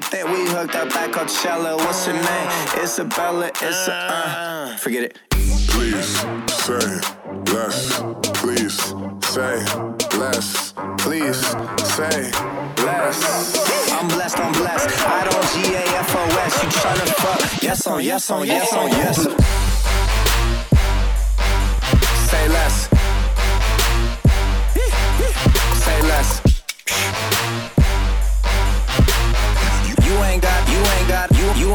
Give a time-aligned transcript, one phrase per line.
[0.00, 0.26] familiar.
[0.28, 1.76] Think we hooked up at Coachella.
[1.76, 2.82] What's your name?
[2.82, 3.48] Isabella.
[3.48, 4.76] It's a, uh.
[4.76, 5.18] Forget it.
[5.30, 7.00] Please say
[7.52, 8.02] less.
[8.34, 9.64] Please say
[10.18, 10.74] less.
[10.98, 11.46] Please
[11.94, 12.30] say
[12.84, 13.92] less.
[13.92, 15.06] I'm blessed, I'm blessed.
[15.06, 16.62] I don't G A F O S.
[16.62, 17.62] You tryna fuck?
[17.62, 19.67] Yes on, yes on, yes on, yes.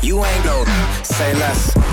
[0.02, 0.64] You ain't go.
[1.04, 1.93] Say less.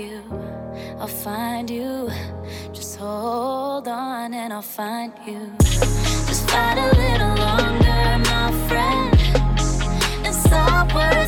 [0.00, 0.22] You.
[0.98, 2.10] I'll find you.
[2.72, 5.52] Just hold on and I'll find you.
[5.60, 8.02] Just fight a little longer,
[8.32, 9.14] my friend.
[10.26, 11.19] It's all worth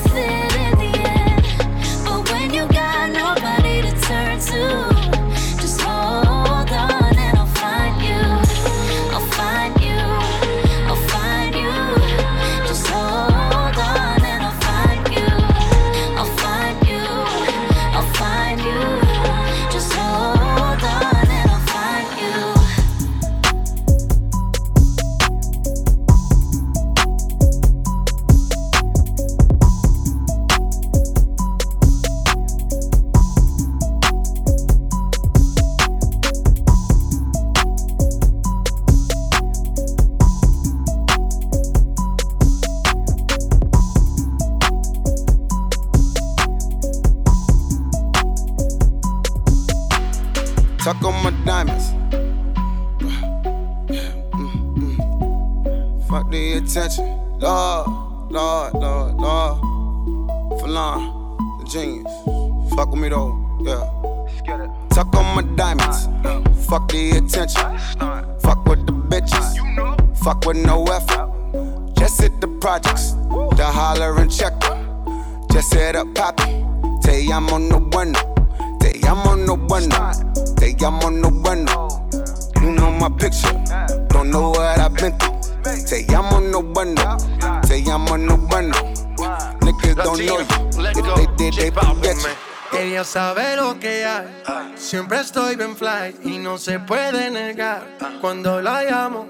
[96.62, 97.82] se puede negar.
[98.20, 99.26] Cuando la llamo,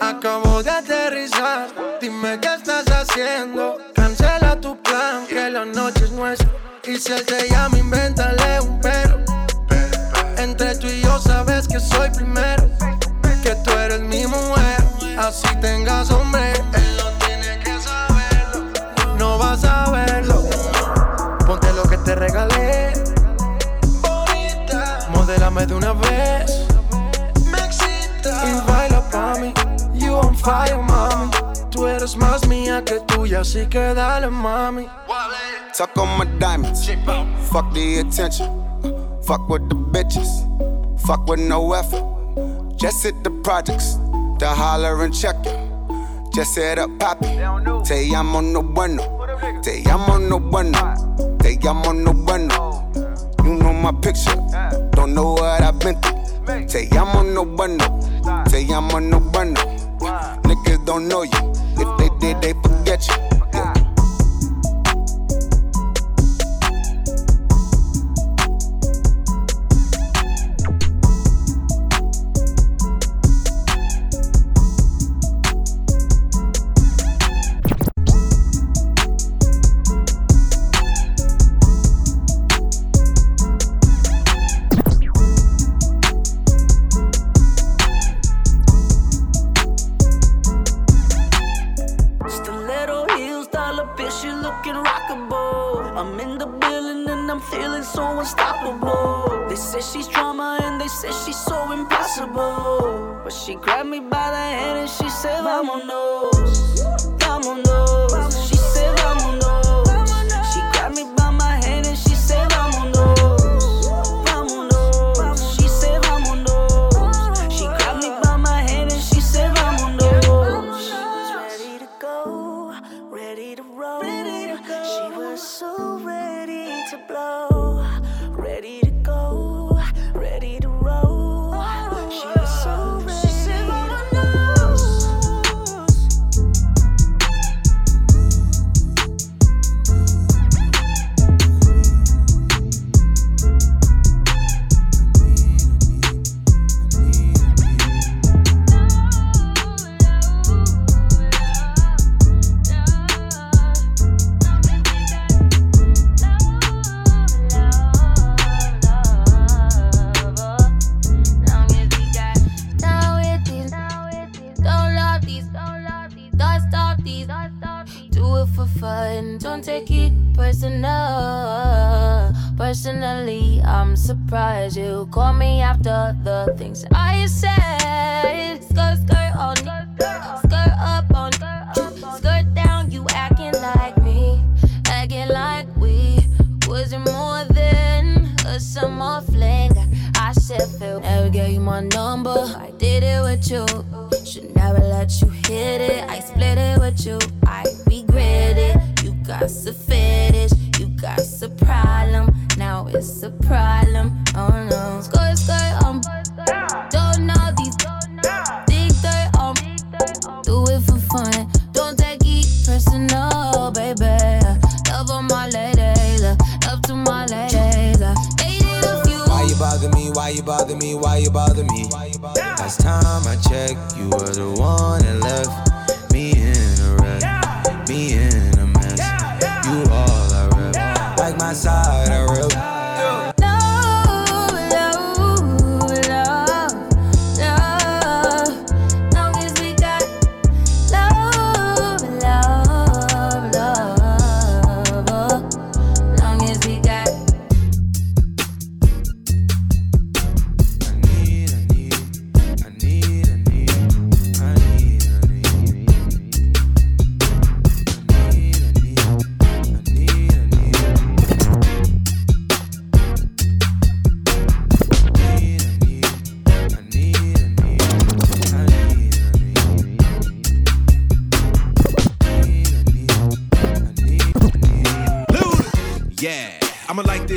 [0.00, 1.66] acabo de aterrizar.
[2.00, 3.78] Dime qué estás haciendo.
[3.92, 6.48] Cancela tu plan, que la noche es nuestra.
[6.84, 9.18] Y si él te llama, invéntale un pero.
[10.36, 12.70] Entre tú y yo sabes que soy primero.
[13.42, 14.84] Que tú eres mi mujer.
[15.18, 16.52] Así tengas hombre.
[16.52, 19.16] Él no tiene que saberlo.
[19.18, 20.48] No vas a verlo.
[21.44, 22.92] Ponte lo que te regalé.
[24.00, 25.00] Bonita.
[25.10, 26.75] Modélame de una vez.
[30.46, 31.32] Fire, mami.
[31.72, 34.86] Tú eres más mía que tuya, así que dale, mami.
[35.76, 36.88] Tuck on my diamonds.
[37.50, 38.46] Fuck the attention.
[39.24, 40.46] Fuck with the bitches.
[41.00, 42.04] Fuck with no effort.
[42.76, 43.98] Just hit the projects.
[44.38, 45.58] The holler and check it.
[46.32, 47.26] Just hit up Poppy.
[47.84, 49.02] Te llamo no bueno.
[49.64, 50.78] Te llamo no bueno.
[51.40, 52.92] Te llamo no bueno.
[53.44, 54.36] You know my picture.
[54.92, 56.68] Don't know what I've been through.
[56.68, 57.84] Te llamo no bueno.
[58.48, 59.75] Te llamo no bueno.
[60.00, 61.52] Niggas don't know you.
[61.78, 63.45] If they did, they forget you.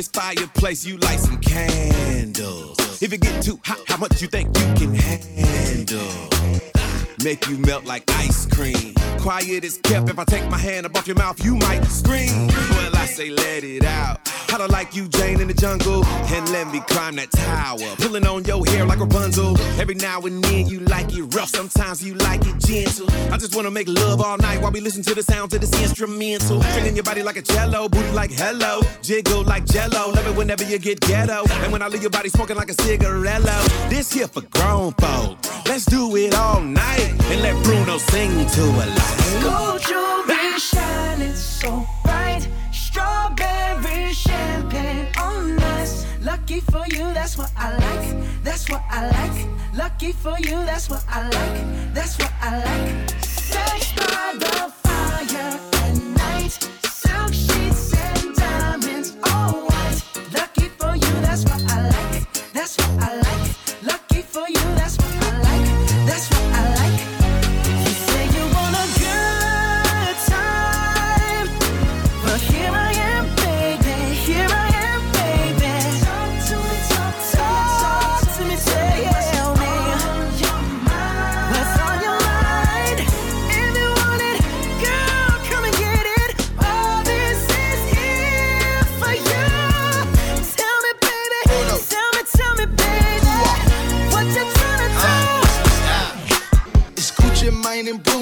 [0.00, 3.02] This fireplace, you light some candles.
[3.02, 6.00] If it get too hot, how much you think you can handle?
[7.22, 8.94] Make you melt like ice cream.
[9.18, 10.08] Quiet is kept.
[10.08, 12.46] If I take my hand off your mouth, you might scream.
[12.46, 14.26] Well, I say let it out.
[14.50, 17.78] To like you, Jane, in the jungle, and let me climb that tower.
[17.96, 19.58] Pulling on your hair like Rapunzel.
[19.80, 23.10] Every now and then you like it rough, sometimes you like it gentle.
[23.32, 25.72] I just wanna make love all night while we listen to the sounds of this
[25.80, 26.60] instrumental.
[26.60, 30.10] Feeling your body like a cello, booty like hello, jiggle like jello.
[30.10, 32.74] Love it whenever you get ghetto, and when I leave your body smoking like a
[32.74, 33.88] cigarello.
[33.88, 35.38] This here for grown folk.
[35.64, 39.40] Let's do it all night and let Bruno sing to a light.
[39.42, 42.46] Gold jewelry shining so bright.
[42.90, 46.04] Strawberry champagne on us.
[46.22, 48.42] Lucky for you, that's what I like.
[48.42, 49.46] That's what I like.
[49.74, 51.94] Lucky for you, that's what I like.
[51.94, 53.10] That's what I like.
[53.22, 56.89] Sex by the fire at night.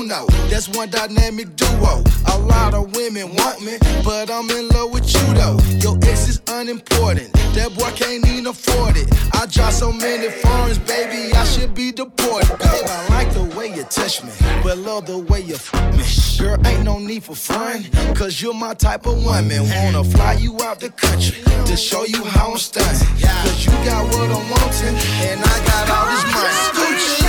[0.06, 2.04] That's one dynamic duo.
[2.26, 5.58] A lot of women want me, but I'm in love with you though.
[5.82, 7.32] Your ex is unimportant.
[7.54, 9.12] That boy can't even afford it.
[9.34, 12.46] I drive so many foreigns, baby, I should be deported.
[12.46, 14.30] Girl, I like the way you touch me,
[14.62, 16.04] but love the way you fuck me.
[16.38, 17.82] Girl, ain't no need for fun,
[18.14, 19.68] cause you're my type of woman.
[19.68, 23.00] Wanna fly you out the country to show you how I'm stunning.
[23.42, 24.94] Cause you got what I'm wanting,
[25.26, 26.94] and I got all this money.
[26.94, 27.27] Scoochie.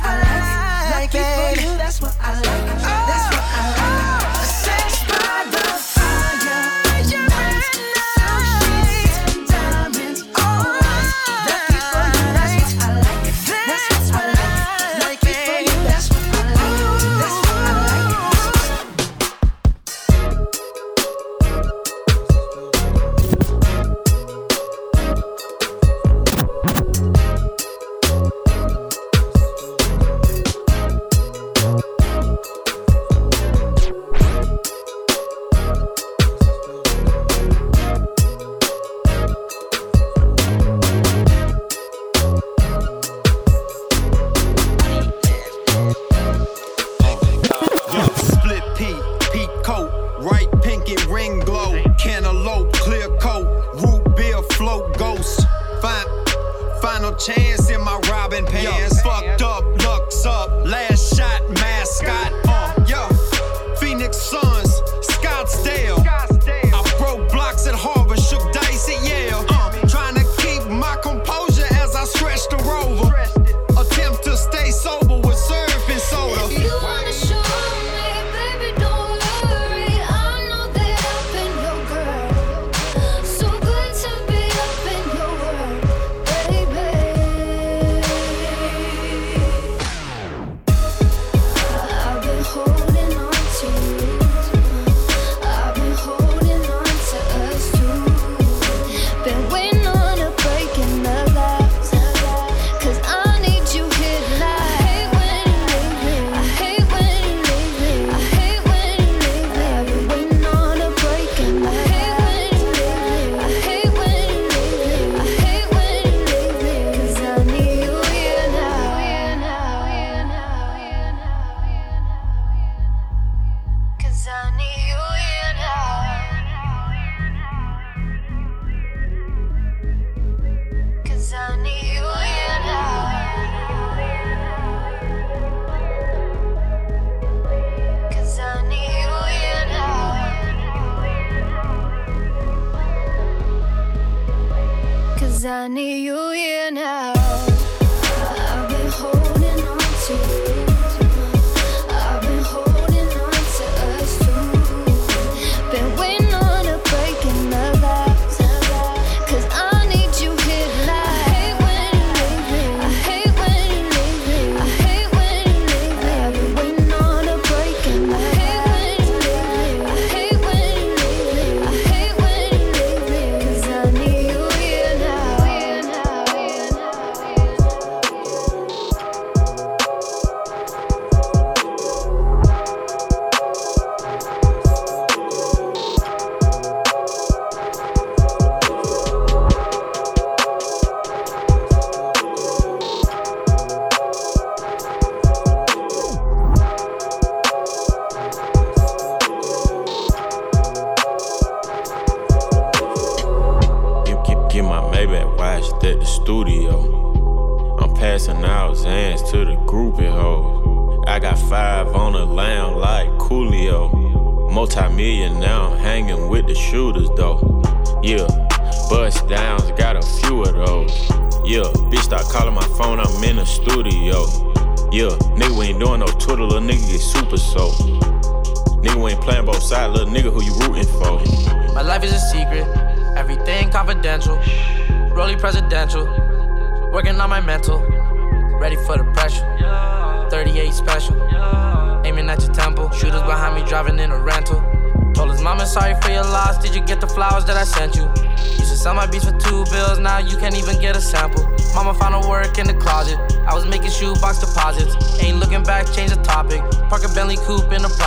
[0.00, 0.21] prosper.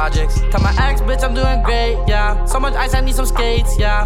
[0.06, 0.40] projects.
[0.52, 2.46] Tell my ex, bitch, I'm doing great, yeah.
[2.46, 4.06] So much ice, I need some skates, yeah.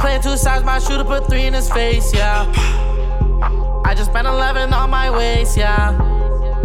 [0.00, 2.52] Playing two sides, my shooter put three in his face, yeah.
[3.84, 5.96] I just spent 11 on my waist, yeah.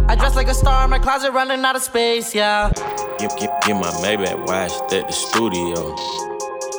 [0.08, 2.72] I dress like a star in my closet, running out of space, yeah.
[3.20, 5.96] Get, get, get my Maybach washed at the studio.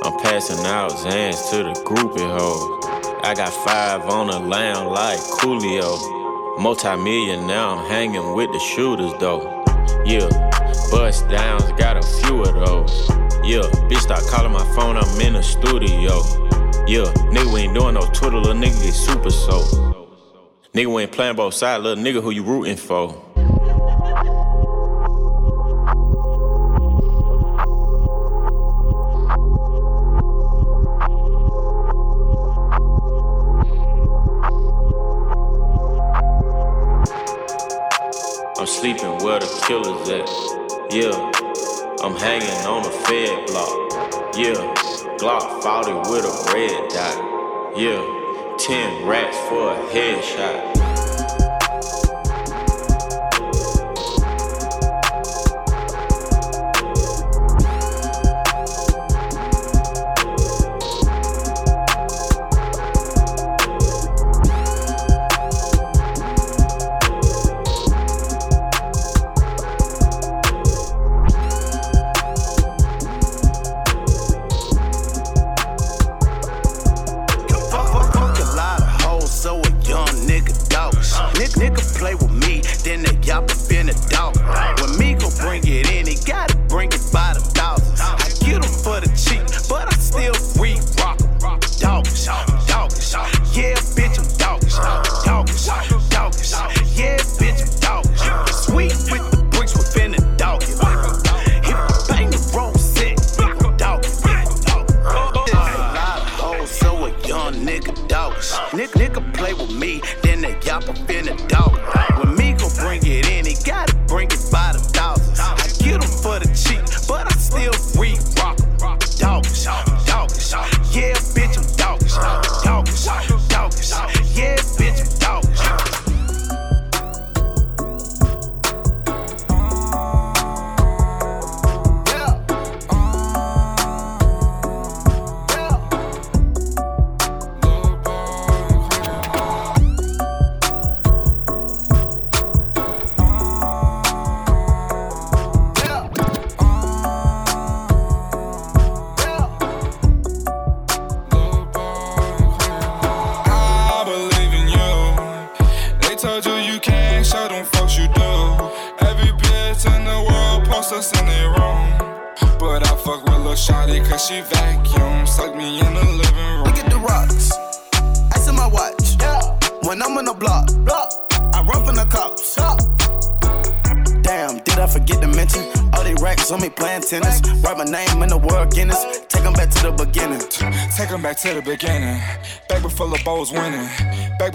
[0.02, 2.84] I'm passing out Xans to the groupie hoes.
[3.22, 6.58] I got five on the line like Coolio.
[6.60, 9.62] Multi-million now, I'm hanging with the shooters though.
[10.04, 10.28] Yeah,
[10.94, 13.08] bust downs, got a few of those.
[13.42, 16.22] Yeah, bitch start calling my phone, I'm in the studio.
[16.86, 19.58] Yeah, nigga we ain't doing no Twitter, little nigga get super so.
[20.72, 23.33] Nigga we ain't playing both sides, little nigga who you rooting for.
[47.76, 50.83] Yeah, 10 rats for a headshot.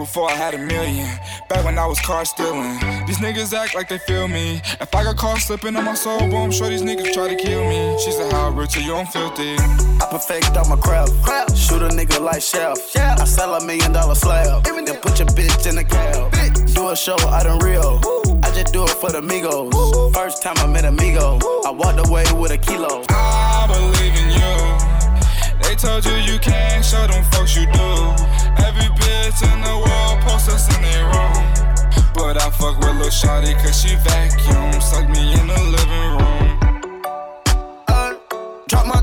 [0.09, 1.07] Before I had a million.
[1.49, 2.79] Back when I was car stealing.
[3.05, 4.59] These niggas act like they feel me.
[4.81, 7.35] If I got caught slipping on my soul, boy, I'm sure these niggas try to
[7.35, 7.95] kill me.
[8.03, 8.95] She said, How rich are you?
[8.95, 9.53] I'm filthy.
[10.01, 11.13] I perfect all my craft.
[11.55, 12.79] Shoot a nigga like Chef.
[12.97, 14.63] I sell a million dollar slab.
[14.63, 16.33] Then put your bitch in the cab.
[16.73, 18.01] Do a show out in Rio.
[18.41, 20.11] I just do it for the Migos.
[20.15, 21.37] First time I met Amigo.
[21.67, 23.03] I walked away with a kilo.
[23.09, 25.59] I believe in you.
[25.61, 28.28] They told you you can't show them folks you do.
[28.57, 30.21] Every bitch in the world
[30.75, 31.43] in their room.
[32.13, 34.81] But I fuck with Lil Shawty cause she vacuum.
[34.81, 36.59] Suck me in the living room.
[37.87, 38.15] Uh,
[38.67, 38.98] drop my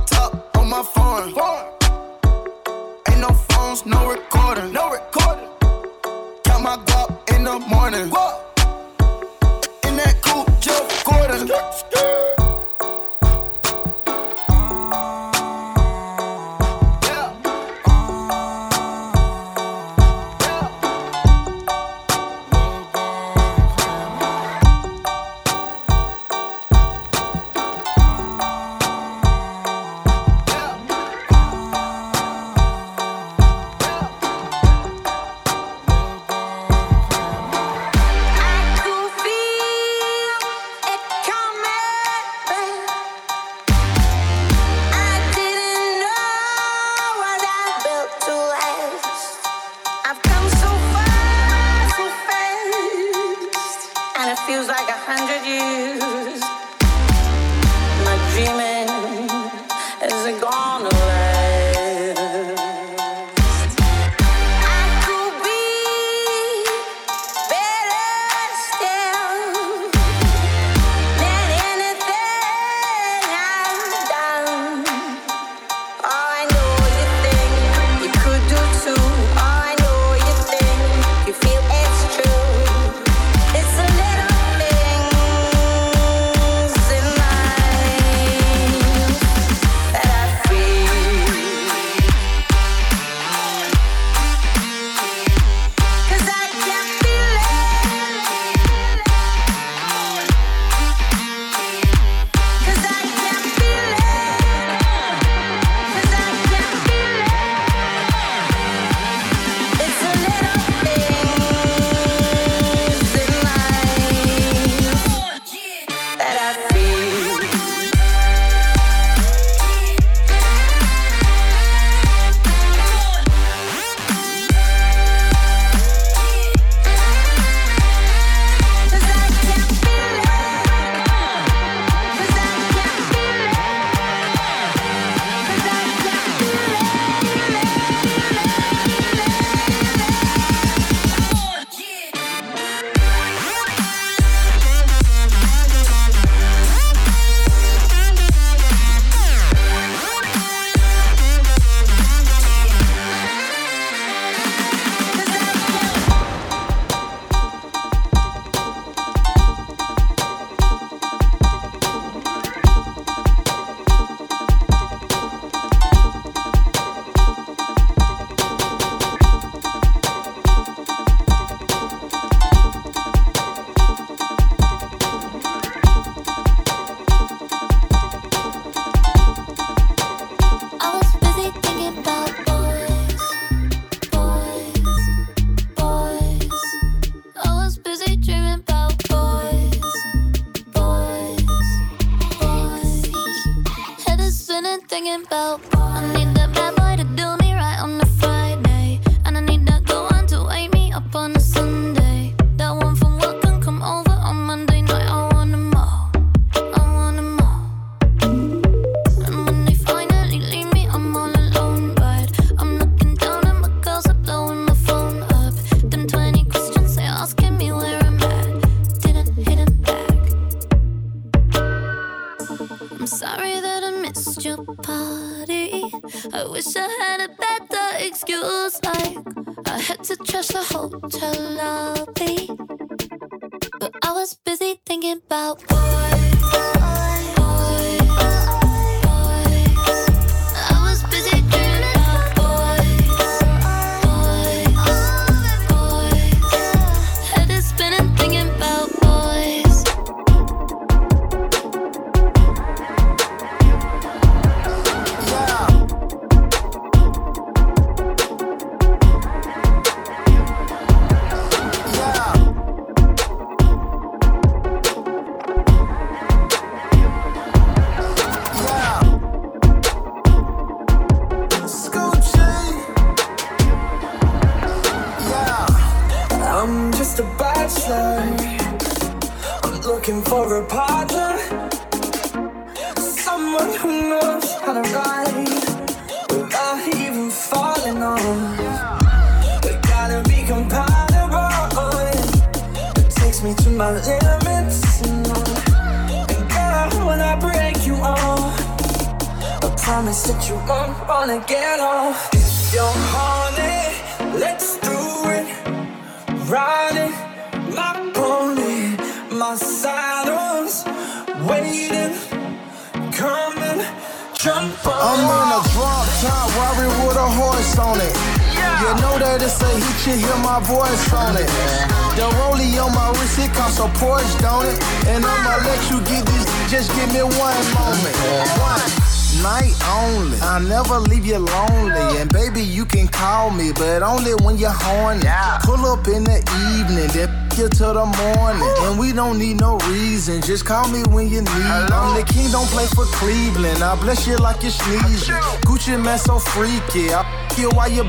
[331.27, 336.39] Just call me but only when you horn up pull up in the
[336.79, 337.11] evening
[337.59, 338.75] or the morning.
[338.87, 339.59] and we don't need.
[339.59, 341.49] no reason, just call me when you need.
[341.49, 341.97] Hello?
[341.97, 343.83] I'm the king, don't play for Cleveland.
[343.83, 345.35] I bless you like you're sneezing.
[345.65, 347.13] Gucci Mane so freaky.
[347.13, 348.05] I kill while you.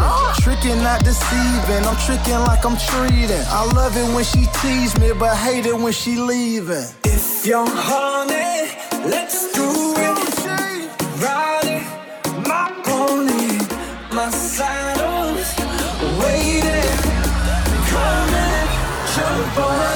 [0.00, 0.34] Uh.
[0.40, 1.84] Tricking, not deceiving.
[1.86, 3.44] I'm tricking like I'm treating.
[3.48, 6.86] I love it when she tease me, but hate it when she leaving.
[7.04, 8.37] If you're honey,
[19.54, 19.87] jump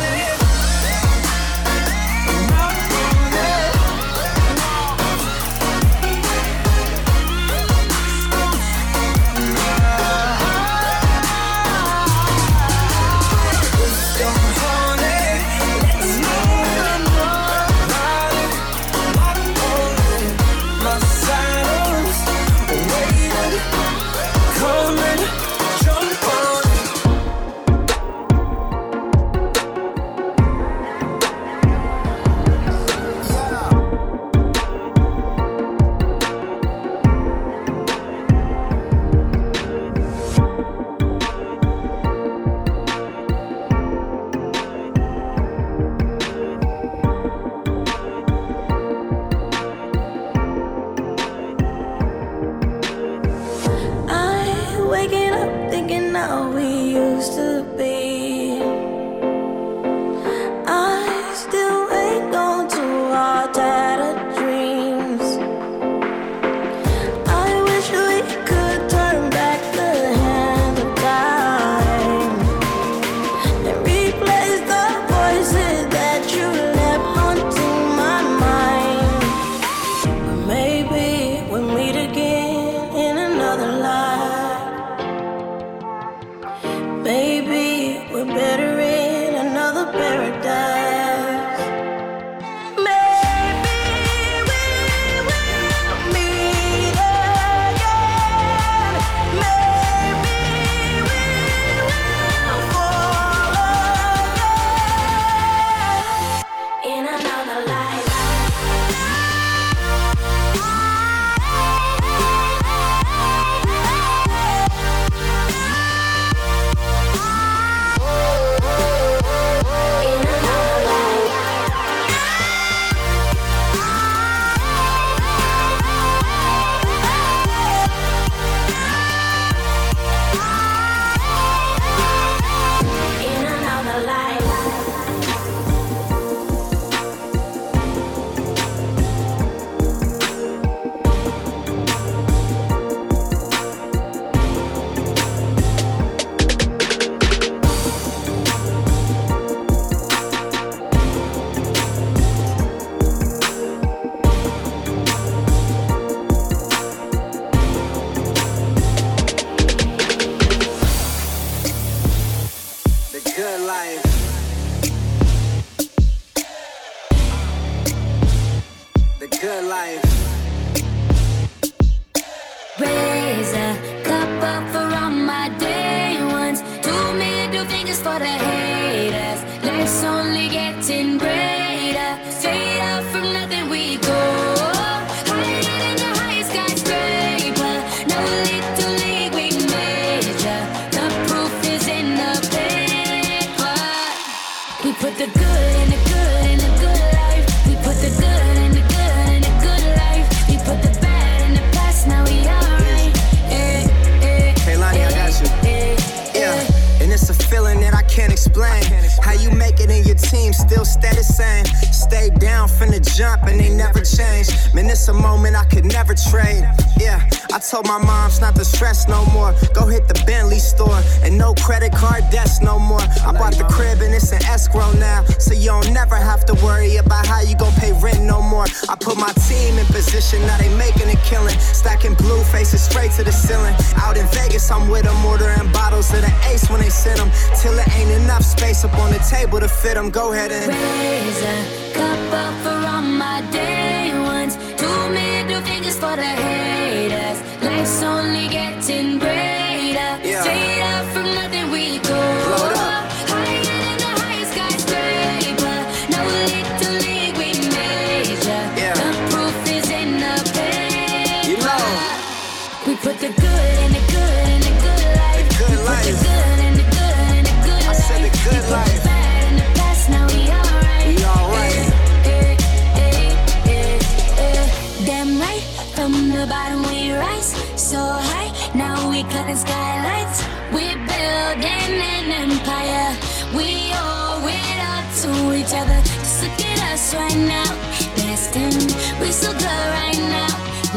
[276.22, 278.50] from the bottom we rise so high.
[278.74, 280.38] Now we cutting skylights.
[280.72, 283.10] We're building an empire.
[283.56, 285.98] We owe it all to each other.
[286.04, 287.70] Just look at us right now,
[288.14, 288.94] destined.
[289.20, 290.52] We're so good right now,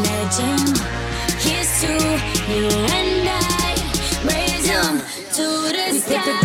[0.10, 0.78] legend.
[1.46, 1.94] Here's to
[2.52, 3.74] you and I.
[4.30, 5.00] Raise 'em
[5.38, 6.45] to the sky.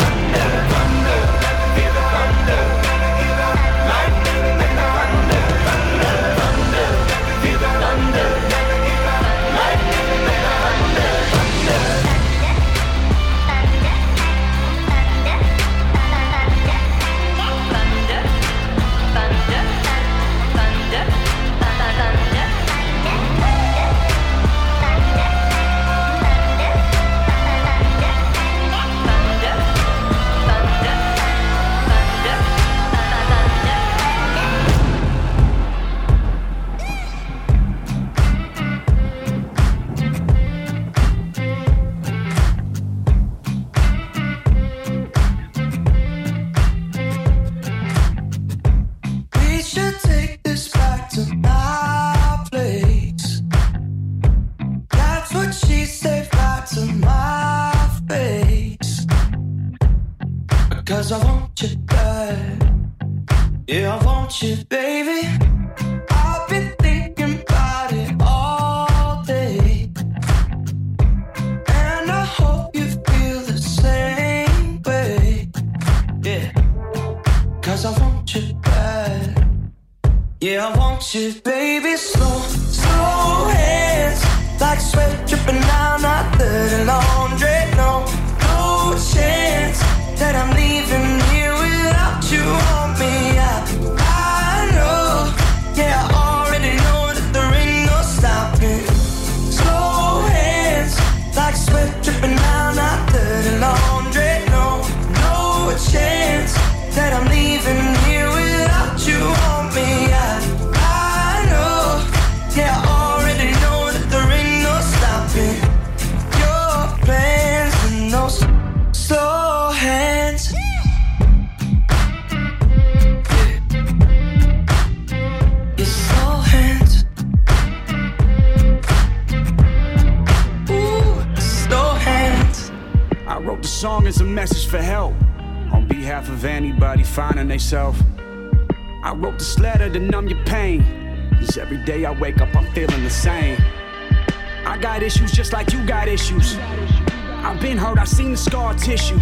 [148.31, 149.19] The scar tissue.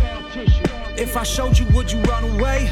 [0.98, 2.70] If I showed you, would you run away?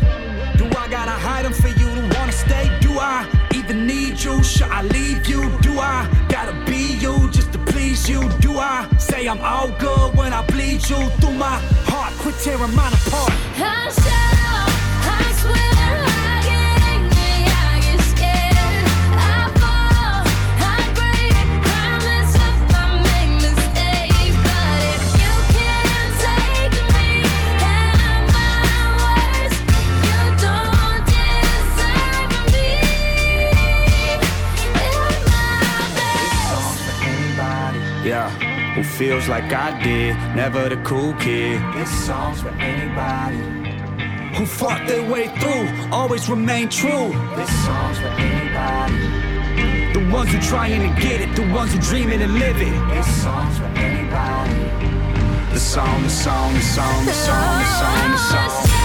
[0.57, 2.65] Do I gotta hide them for you to wanna stay?
[2.79, 3.25] Do I
[3.55, 4.43] even need you?
[4.43, 5.41] Should I leave you?
[5.61, 8.29] Do I gotta be you just to please you?
[8.39, 11.57] Do I say I'm all good when I bleed you through my
[11.89, 12.13] heart?
[12.19, 13.33] Quit tearing mine apart.
[38.97, 41.61] Feels like I did, never the cool kid.
[41.75, 43.37] This song's for anybody.
[44.35, 47.09] Who fought their way through, always remain true.
[47.35, 49.93] This song's for anybody.
[49.93, 52.95] The ones who trying to get it, the ones who dream it and live it.
[52.95, 54.55] This song's for anybody.
[55.53, 58.67] The song, the song, the song, the song, the song, the song.
[58.71, 58.76] I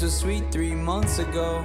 [0.00, 1.60] things were sweet three months ago.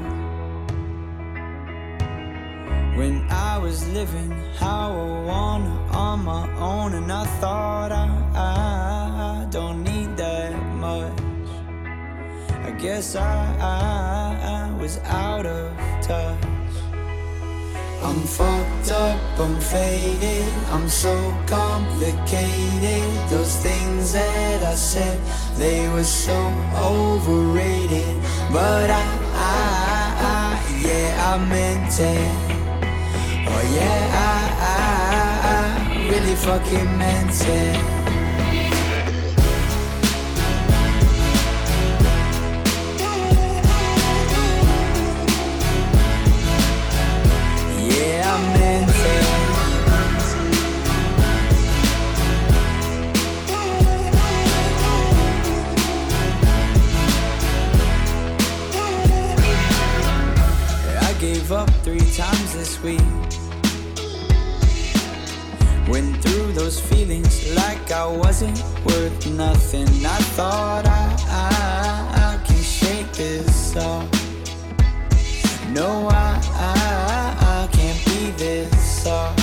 [2.98, 9.44] When I was living how I wanna on my own, and I thought I, I,
[9.44, 11.18] I don't need that much.
[12.66, 15.72] I guess I, I, I was out of
[16.02, 16.55] touch.
[18.06, 21.16] I'm fucked up, I'm faded, I'm so
[21.48, 23.02] complicated.
[23.32, 25.20] Those things that I said,
[25.58, 26.38] they were so
[26.78, 28.16] overrated.
[28.54, 29.58] But I, I,
[30.22, 32.32] I yeah, I meant it.
[33.50, 34.86] Oh yeah, I, I,
[35.54, 38.15] I really fucking meant it.
[48.14, 48.56] I.
[61.22, 63.02] Gave up three times this week.
[65.88, 69.88] Went through those feelings like I wasn't worth nothing.
[70.06, 74.08] I thought I can shake this off.
[75.74, 77.95] No, I, I, I can't
[78.26, 79.40] be this soft.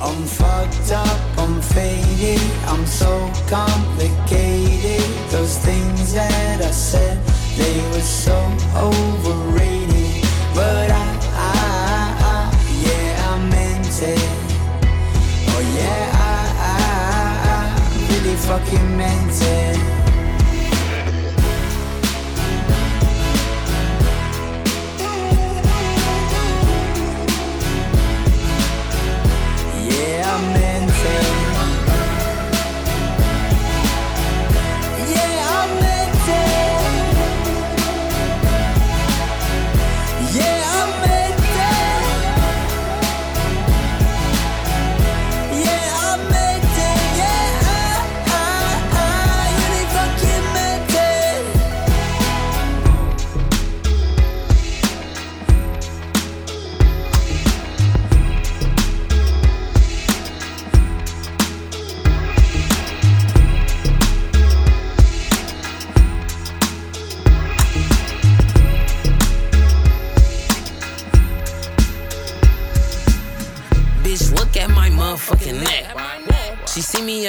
[0.00, 5.02] I'm fucked up, I'm faded, I'm so complicated.
[5.30, 7.18] Those things that I said,
[7.56, 8.36] they were so
[8.76, 10.24] overrated.
[10.54, 11.56] But I, I,
[12.30, 12.38] I
[12.86, 14.30] yeah, I meant it.
[15.52, 19.99] Oh yeah, I I, I, I really fucking meant it.
[30.30, 31.49] Yeah, I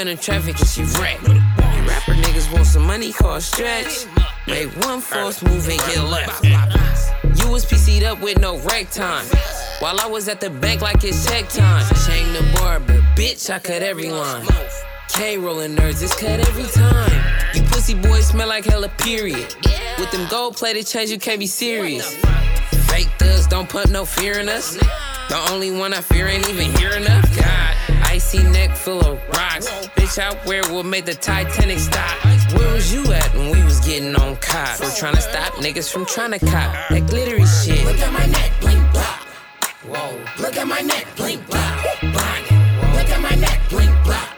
[0.02, 1.22] See me traffic and she wreck.
[1.22, 4.08] Rapper niggas want some money, call stretch.
[4.47, 6.43] Make one false move and get left.
[6.43, 9.28] You was PC'd up with no rec time.
[9.78, 11.86] While I was at the bank like it's check time.
[11.97, 14.47] Shame the bar, but bitch, I cut every line.
[15.10, 17.12] K rolling nerds, it's cut every time.
[17.54, 19.56] You pussy boys smell like hella period.
[19.99, 22.16] With them gold plated chains, you can't be serious.
[22.89, 24.78] Fake thugs don't put no fear in us.
[25.30, 27.24] The only one I fear ain't even here enough.
[27.38, 27.70] God,
[28.32, 29.68] icy neck full of rocks.
[29.96, 32.18] Bitch, I wear what made the Titanic stop.
[32.54, 34.80] Where was you at when we was getting on cops?
[34.80, 37.84] We're trying to stop niggas from trying to cop that glittery shit.
[37.86, 39.28] Look at my neck, blink, blop.
[39.86, 40.42] Whoa.
[40.42, 41.82] Look at my neck, blink, blop.
[42.02, 42.46] Blind.
[42.96, 44.30] Look at my neck, blink, blop.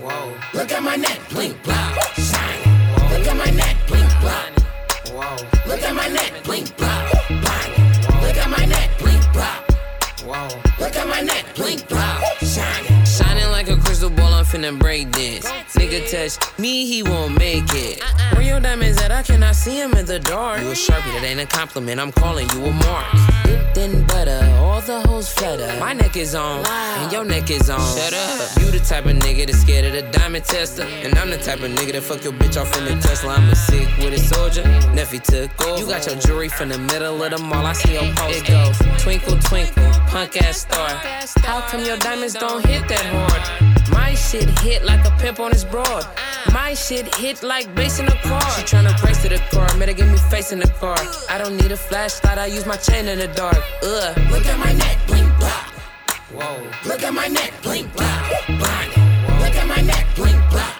[0.00, 0.34] Whoa.
[0.52, 1.94] Look at my neck, blink, blop.
[2.14, 3.10] Shine.
[3.10, 4.60] Look at my neck, blink, blop.
[5.10, 5.68] Whoa.
[5.68, 7.28] Look at my neck, blink, blop.
[7.28, 8.22] Blind.
[8.22, 9.73] Look at my neck, blink, blop.
[10.24, 10.48] Whoa.
[10.80, 12.22] Look at my neck, blink, blop.
[12.40, 13.04] Shining.
[13.04, 13.33] Shining
[13.66, 15.46] like a crystal ball, I'm finna break dance.
[15.72, 18.02] Nigga touch me, he won't make it.
[18.02, 18.34] Uh-uh.
[18.34, 19.10] Where your diamonds at?
[19.10, 20.60] I cannot see him in the dark.
[20.60, 22.00] You a sharpie, that ain't a compliment.
[22.00, 23.06] I'm calling you a mark.
[23.44, 25.74] Dipped in butter, all the hoes flutter.
[25.80, 27.80] My neck is on, and your neck is on.
[27.96, 28.60] Shut up.
[28.60, 30.82] You the type of nigga that's scared of the diamond tester.
[30.82, 33.34] And I'm the type of nigga that fuck your bitch off in the Tesla.
[33.34, 34.62] I'm a sick with a soldier.
[34.92, 35.80] Neffy took over.
[35.80, 37.64] You got your jewelry from the middle of the mall.
[37.64, 38.40] I see your post.
[38.40, 40.88] It goes twinkle, twinkle, punk ass star.
[41.44, 43.53] How come your diamonds don't hit that hard?
[43.94, 46.04] My shit hit like a pimp on his broad.
[46.52, 48.42] My shit hit like bass in a car.
[48.54, 50.98] She tryna race to the car, made her give me face in the car.
[51.30, 53.56] I don't need a flashlight, I use my chain in the dark.
[53.82, 54.16] Ugh.
[54.32, 55.66] Look at my neck, blink, blop.
[56.34, 56.88] Whoa.
[56.88, 58.22] Look at my neck, blink, blop.
[58.60, 58.90] Blind.
[59.42, 60.74] Look at my neck, blink, blop.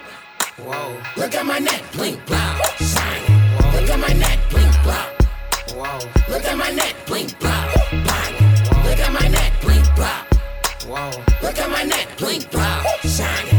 [0.67, 0.97] Whoa.
[1.17, 2.57] Look at my neck, blink, blop.
[2.93, 3.25] Shine.
[3.75, 5.09] Look at my neck, blink, blop.
[5.79, 5.99] Whoa.
[6.33, 7.69] Look at my neck, blink, blop.
[8.07, 8.35] Blind.
[8.87, 10.34] Look at my neck, blink, blop.
[10.87, 11.11] Whoa.
[11.43, 12.85] Look at my neck, blink, blop.
[13.09, 13.54] Shining.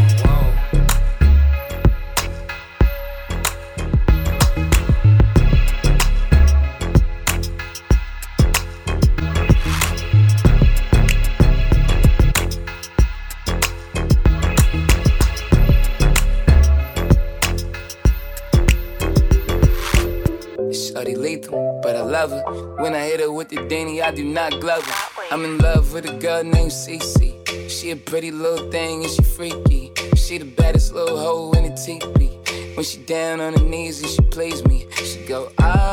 [20.96, 22.42] Shorty lethal, but I love her.
[22.82, 24.94] When I hit her with the Danny, I do not glove her.
[25.30, 27.70] I'm in love with a girl named Cece.
[27.70, 29.92] She a pretty little thing and she freaky.
[30.16, 32.40] She the baddest little hoe in the teepee.
[32.76, 35.84] When she down on her knees and she please me, she go ah.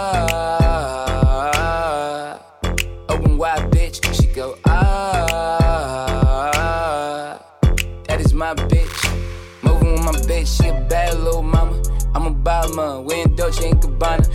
[3.09, 4.05] Open wide, bitch.
[4.15, 5.83] She go ah.
[8.07, 8.87] That is my bitch.
[9.65, 11.83] Moving with my bitch, she a bad little mama.
[12.15, 14.29] I'm a bomber, we in Dolce and Gabbana.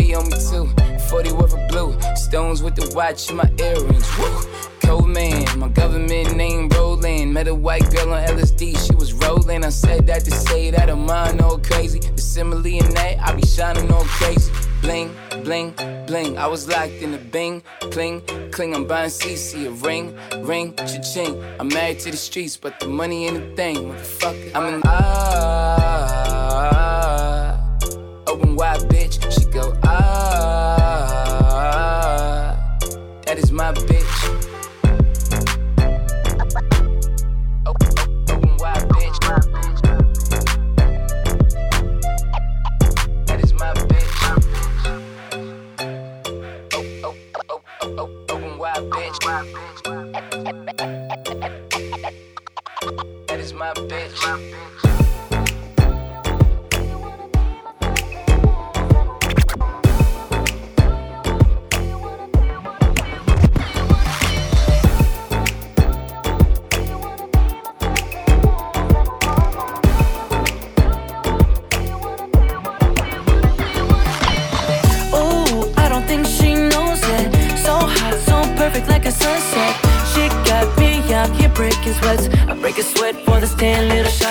[0.00, 0.66] 40 on me too,
[1.08, 1.94] 40 worth of blue.
[2.16, 4.08] Stones with the watch and my earrings.
[4.18, 4.40] Woo.
[4.82, 7.34] Cold man, my government name Roland.
[7.34, 9.62] Met a white girl on LSD, she was rolling.
[9.64, 11.98] I said that to say that I'm mine all crazy.
[11.98, 14.50] The simile in that, I be shining all crazy.
[14.80, 15.74] Bling, bling,
[16.06, 16.38] bling.
[16.38, 18.22] I was locked in the bing, cling,
[18.52, 18.74] cling.
[18.74, 21.44] I'm buying CC a ring, ring, cha-ching.
[21.58, 24.54] I'm married to the streets, but the money ain't a thing, motherfucker.
[24.54, 26.20] I'm an ah,
[28.30, 29.20] open wide, bitch.
[29.32, 31.26] She go ah,
[33.26, 33.96] that is my bitch.
[49.40, 49.79] Bitch.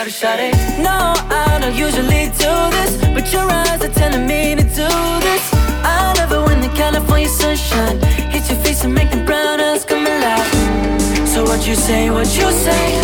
[0.09, 0.83] Shawty shawty.
[0.83, 4.89] No, I don't usually do this, but your eyes are telling me to do
[5.27, 5.53] this.
[5.83, 7.99] I love it when the California sunshine
[8.31, 11.27] hits your face and make the brown eyes come alive.
[11.27, 13.01] So what you say, what you say?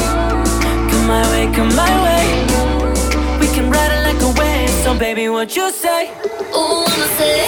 [0.90, 2.26] Come my way, come my way.
[3.40, 4.70] We can ride it like a wave.
[4.84, 6.10] So baby, what you say?
[6.54, 7.46] Ooh, I'ma say,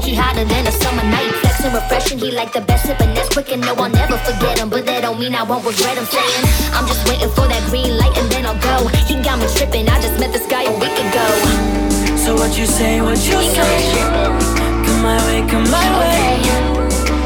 [0.00, 0.08] I more.
[0.08, 1.32] He hotter than a summer night.
[1.40, 3.14] Flexing, refreshing, he like the best sipping.
[3.14, 4.70] That's quick and no, I'll never forget him.
[4.70, 7.96] But that don't mean I won't regret him saying, I'm just waiting for that green
[7.96, 8.88] light and then I'll go.
[9.06, 11.26] He got me tripping, I just met this guy a week ago.
[12.16, 13.92] So what you say, what you say?
[14.84, 16.40] Come my way, come my way.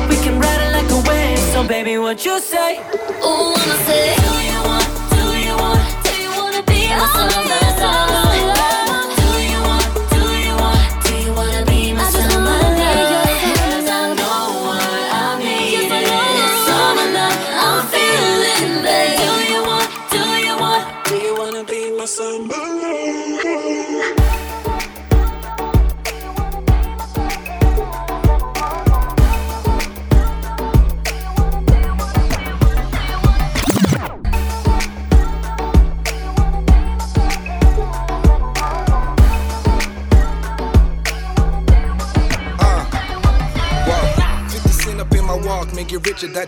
[0.08, 1.38] We can ride it like a wave.
[1.52, 2.78] So baby, what you say?
[3.22, 4.86] Ooh, wanna say, Do you want?
[5.14, 5.82] Do you want?
[6.04, 8.22] do you wanna be my summer?
[8.22, 8.23] Do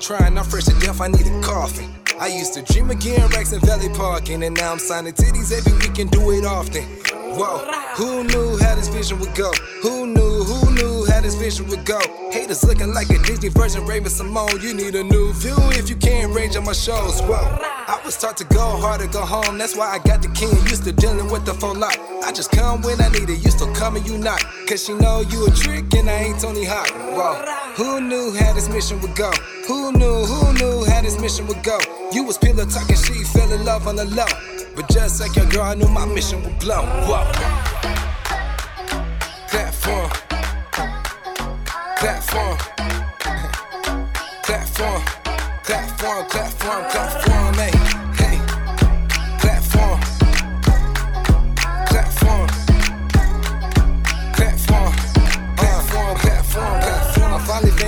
[0.07, 0.39] trying.
[0.39, 1.89] I'm fresh to death, I need a coffee.
[2.21, 5.53] I used to dream of getting racks in Valley Parking, and now I'm signing titties
[5.53, 6.85] every week and do it often.
[7.35, 7.59] Whoa,
[7.97, 9.51] who knew how this vision would go?
[9.83, 11.99] Who knew, who knew how this vision would go?
[12.57, 14.63] Haters looking like a Disney version, Raven-Symoné.
[14.63, 17.21] You need a new view if you can't range on my shows.
[17.23, 19.59] Whoa, I was taught to go hard or go home.
[19.59, 20.51] That's why I got the king.
[20.69, 21.99] Used to dealing with the full lot.
[22.25, 23.45] I just come when I need it.
[23.45, 24.43] You still come and you not.
[24.69, 26.91] Cause she know you a trick and I ain't Tony Hawk.
[27.17, 27.35] Whoa,
[27.77, 29.31] who knew how this mission would go?
[29.67, 31.79] Who knew, who knew how this mission would go?
[32.13, 34.27] You was pillow talking, she fell in love on the low.
[34.75, 36.83] But just like your girl, I knew my mission would blow.
[37.07, 37.25] Whoa.
[39.49, 40.26] Platform.
[41.99, 42.59] Platform.
[44.42, 45.03] Platform.
[45.64, 47.70] Platform, platform, platform, hey, hey.
[47.70, 48.06] Platform.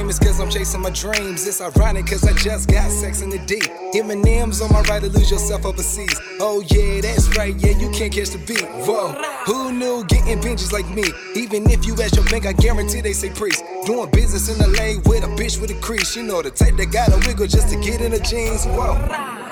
[0.08, 1.46] Famous cause I'm chasing my dreams.
[1.46, 3.60] It's ironic cause I just got sex in the D.
[3.92, 6.18] Eminem's on my right to lose yourself overseas.
[6.40, 8.64] Oh yeah, that's right, yeah, you can't catch the beat.
[8.86, 9.12] Whoa,
[9.44, 11.04] who knew getting binges like me?
[11.34, 13.62] Even if you ask your bank, I guarantee they say priest.
[13.84, 16.16] Doing business in LA with a bitch with a crease.
[16.16, 18.64] You know the type that gotta wiggle just to get in the jeans.
[18.64, 18.96] Whoa,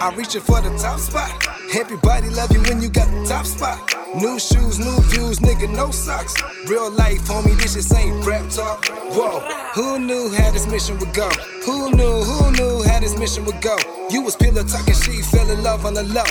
[0.01, 1.31] I'm reaching for the top spot.
[1.75, 3.97] Everybody love you when you got the top spot.
[4.15, 6.35] New shoes, new views, nigga, no socks.
[6.67, 8.87] Real life, homie, this just ain't rap talk.
[8.87, 9.41] Whoa,
[9.75, 11.29] who knew how this mission would go?
[11.65, 13.77] Who knew, who knew how this mission would go?
[14.11, 16.25] You was pillow talking, she fell in love on the low.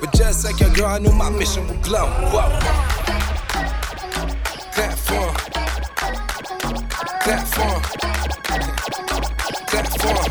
[0.00, 2.06] But just like your girl, I knew my mission would glow.
[2.32, 2.48] Whoa.
[4.74, 5.34] Platform.
[7.22, 7.82] Platform.
[9.68, 10.28] Platform.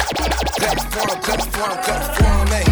[0.62, 2.71] Platform, platform, platform, hey, hey.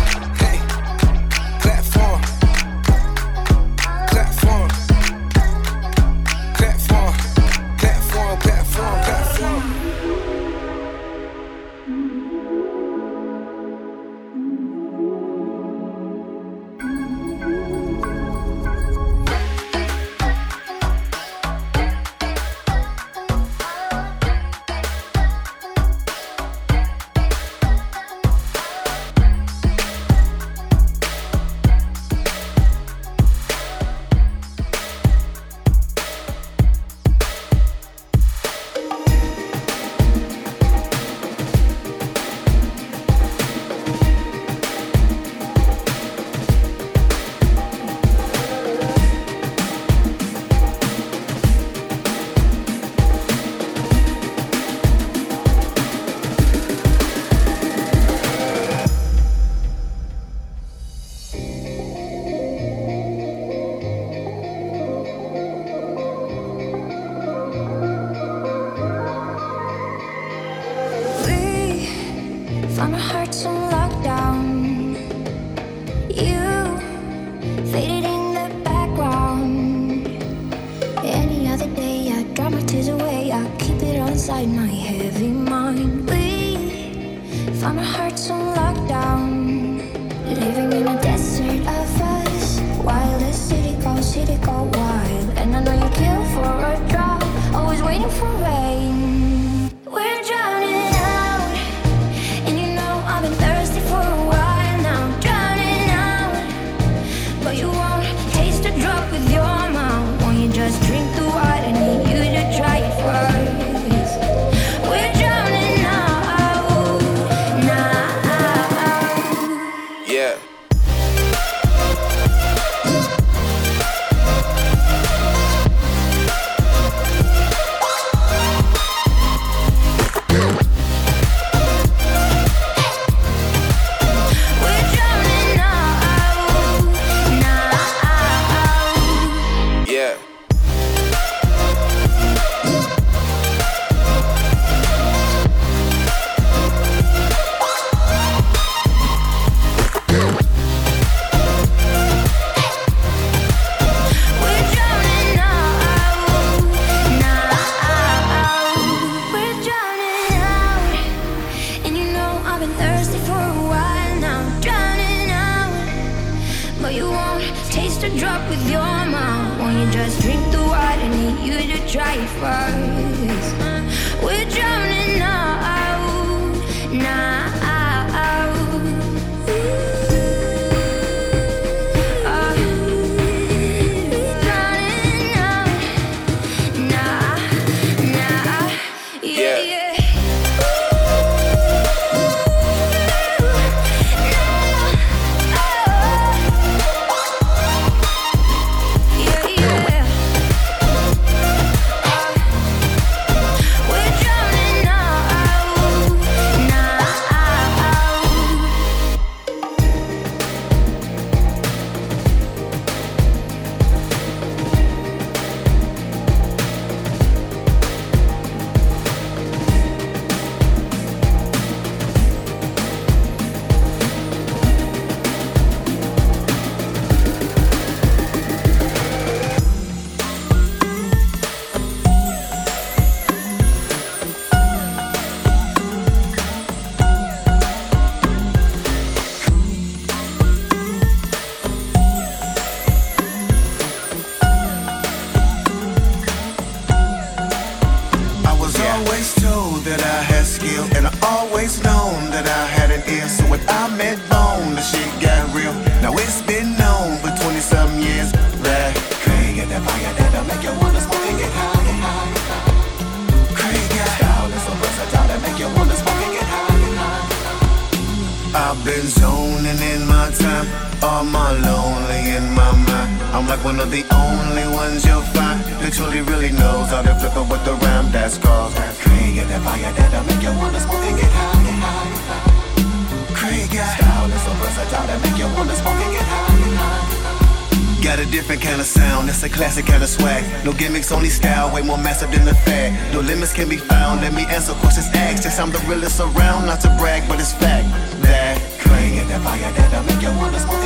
[276.20, 279.94] Truly really knows how to flip it with the rhyme that's called and that fire
[279.94, 285.08] that'll make you wanna smoke and get high, get high, get style is so versatile
[285.08, 288.04] that make you wanna smoke and get high, get high.
[288.04, 290.44] Got a different kind of sound, that's a classic kind of swag.
[290.66, 293.14] No gimmicks, only style, way more massive than the fad.
[293.14, 295.44] No limits can be found, let me answer questions asked.
[295.44, 297.88] Yes, I'm the realest around, not to brag, but it's fact.
[298.22, 298.60] That
[299.00, 300.79] and that fire that'll make you wanna smoke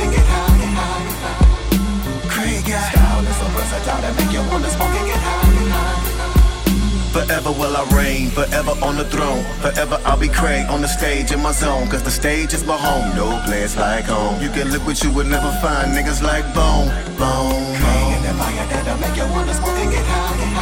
[7.14, 9.44] Forever will I reign, forever on the throne.
[9.62, 11.88] Forever I'll be Craig on the stage in my zone.
[11.88, 14.42] Cause the stage is my home, no place like home.
[14.42, 17.76] You can look what you would never find, niggas like Bone, Bone.
[17.78, 20.54] Craig and that fire that'll make you wanna smoke and get high, get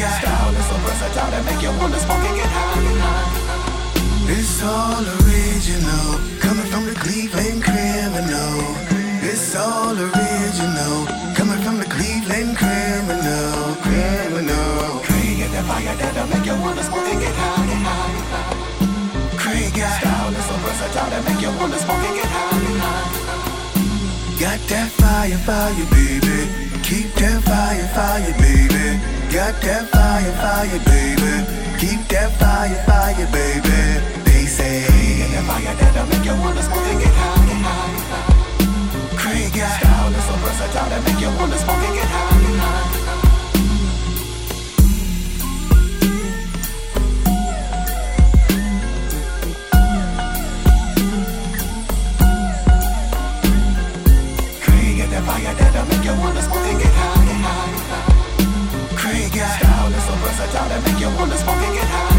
[0.00, 1.98] got style is so versatile that make you wanna
[2.34, 3.54] get high.
[4.26, 8.53] It's all original, coming from the Cleveland criminal.
[9.56, 11.06] All original,
[11.38, 14.98] coming from the Cleveland criminal, criminal.
[15.06, 19.38] Craig and that fire that'll make you wanna smoke and get high, get high.
[19.38, 22.82] Craig got style is so versatile that make you wanna smoke and get high, get
[22.82, 23.24] high.
[24.42, 26.38] Got that fire, fire, baby.
[26.82, 28.98] Keep that fire, fire, baby.
[29.30, 31.32] Got that fire, fire, baby.
[31.78, 34.02] Keep that fire, fire, baby.
[34.26, 34.82] They say,
[35.22, 38.33] and that fire that'll make you wanna smoke and get high, get high, high.
[39.54, 42.42] Got style is so versatile that make you wanna smoke and get high,
[55.22, 57.22] fire that'll make you wanna smoke and get high,
[59.56, 62.13] style is so versatile that make you wanna smoke and get high.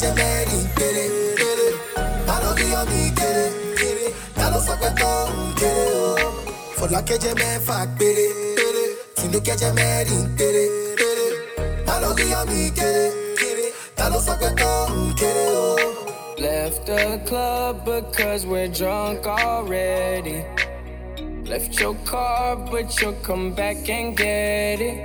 [0.00, 1.06] Tìǹdù kẹjẹ mẹ́rin péré.
[2.26, 3.46] Má lọ bí ọmọ ìkéré,
[4.36, 6.30] ta ló sọ pé tó ń kéré o.
[6.78, 8.26] Fọlá kẹjẹ mẹ́fà péré,
[9.16, 10.64] tìǹdù kẹjẹ mẹ́rin péré.
[11.86, 13.06] Má lọ bí ọmọ ìkéré,
[13.96, 15.68] ta ló sọ pé tó ń kéré o.
[16.44, 20.38] Left the club because we're drunk already.
[21.50, 24.96] Left your car, but you'll come back and get it.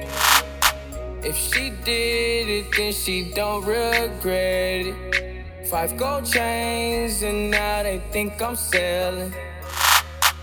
[1.25, 5.67] If she did it, then she don't regret it.
[5.69, 9.33] Five gold chains, and now they think I'm selling.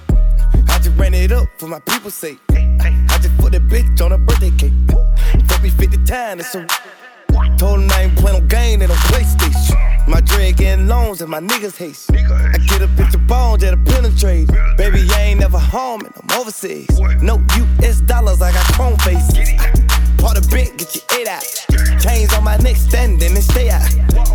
[0.09, 2.39] I just ran it up for my people's sake.
[2.51, 4.73] I just put a bitch on a birthday cake.
[5.49, 6.67] Fuck me 50 times, it's a
[7.59, 10.09] Told him I ain't playing no game, they don't PlayStation.
[10.09, 12.11] My dread getting loans and my niggas haste.
[12.11, 14.49] I get a bitch of bones that'll penetrate.
[14.79, 16.89] Baby, I ain't never home and I'm overseas.
[17.21, 19.51] No US dollars, I got chrome faces.
[20.21, 21.45] Part of bent, get your eight out.
[22.01, 23.83] Chains on my neck, standing and stay out.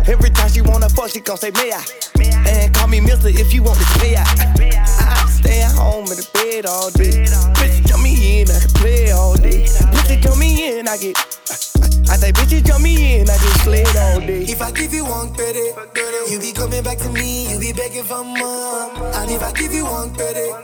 [0.08, 1.82] Every time she wanna fuck, she gon' say, may I?
[2.48, 4.28] And call me mister if you want this pay out.
[4.38, 7.24] I stay at home in the bed all day.
[7.58, 9.64] Bitch, jump me in, I can play all day.
[9.64, 11.16] Bitch, jump me in, I get.
[12.08, 14.42] I say, bitches jump me in, I just slid all day.
[14.44, 15.74] If I give you one credit,
[16.30, 18.90] you be coming back to me, you be begging for more.
[19.14, 20.54] And if I give you one credit,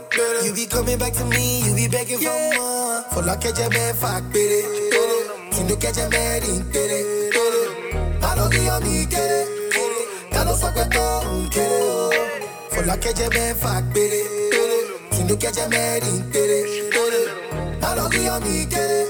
[0.44, 3.04] you be coming back to me, you be begging for more.
[3.12, 5.11] Fọlá kẹjẹ mẹ́fà péré, fuck, kẹjẹ
[6.10, 7.00] mẹ́rin péré.
[8.20, 9.40] Má lọ bí ọmọ ìkéré,
[10.32, 12.10] ta ló sọ pé tó ń kéré o.
[12.72, 14.20] Fọlá kẹjẹ mẹ́fà péré,
[15.12, 16.60] tìǹdù kẹjẹ mẹ́rin péré.
[17.82, 19.00] Má lọ bí ọmọ ìkéré,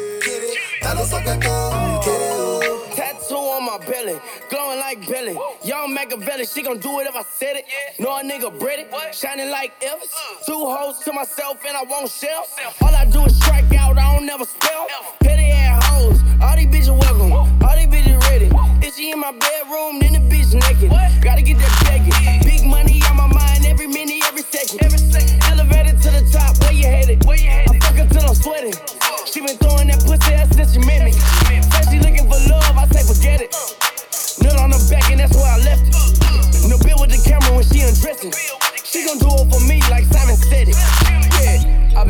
[0.83, 2.79] ta ló sọ pé tó ń kéré o.
[2.97, 4.17] Tattoo on my belly,
[4.51, 5.35] glowing like Billy.
[5.65, 7.65] Young Machiavelli, she gon' do it if I said it.
[7.99, 8.87] Know a nigga British,
[9.19, 10.13] shining like Elvis.
[10.13, 10.45] Uh.
[10.47, 12.45] Two hoes to myself and I won't shell.
[12.83, 14.87] All I do is strike out, I don't never spell.
[15.21, 15.42] Petty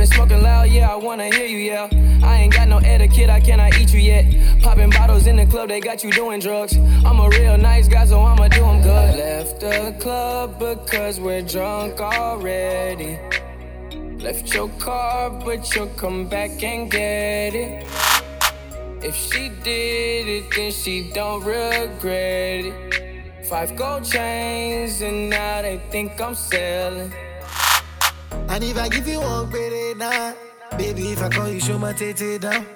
[0.03, 1.89] been smoking loud, yeah, I wanna hear you yell.
[2.25, 4.25] I ain't got no etiquette, I cannot eat you yet.
[4.61, 6.77] Popping bottles in the club, they got you doing drugs.
[7.07, 9.17] I'm a real nice guy, so I'ma do them good.
[9.17, 13.17] Left the club because we're drunk already.
[14.19, 17.87] Left your car, but you'll come back and get it.
[19.05, 23.47] If she did it, then she don't regret it.
[23.47, 27.13] Five gold chains, and now they think I'm selling.
[28.49, 30.35] And if I give you one credit now,
[30.77, 32.67] baby, if I call you, show my tete down.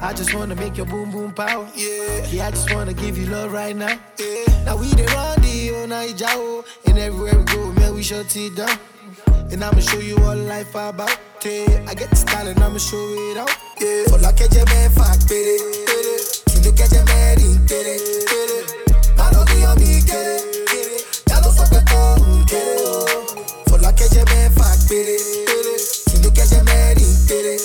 [0.00, 1.66] I just wanna make your boom boom pow.
[1.74, 3.98] Yeah, yeah, I just wanna give you love right now.
[4.18, 6.64] Yeah, now we the run the whole night, Jao.
[6.86, 8.78] And everywhere we go, man, we shut it down.
[9.50, 11.88] And I'ma show you all life about it.
[11.88, 13.50] I get the style and I'ma show it out.
[13.80, 15.56] Yeah, for like a man, fuck, baby.
[16.46, 18.74] Tu ne catch a man in it.
[19.18, 21.22] I don't be on me, get it.
[21.28, 23.27] Ya lo sabe todo, get
[23.88, 23.98] it.
[23.98, 25.16] For like a man, fuck, baby.
[26.06, 27.06] Tu ne catch a man in
[27.46, 27.60] it.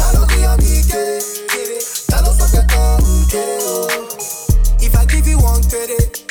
[0.00, 1.84] I don't be on me, get it.
[2.10, 2.62] Ya lo todo,
[3.28, 4.82] get it.
[4.82, 6.29] If I give you one credit.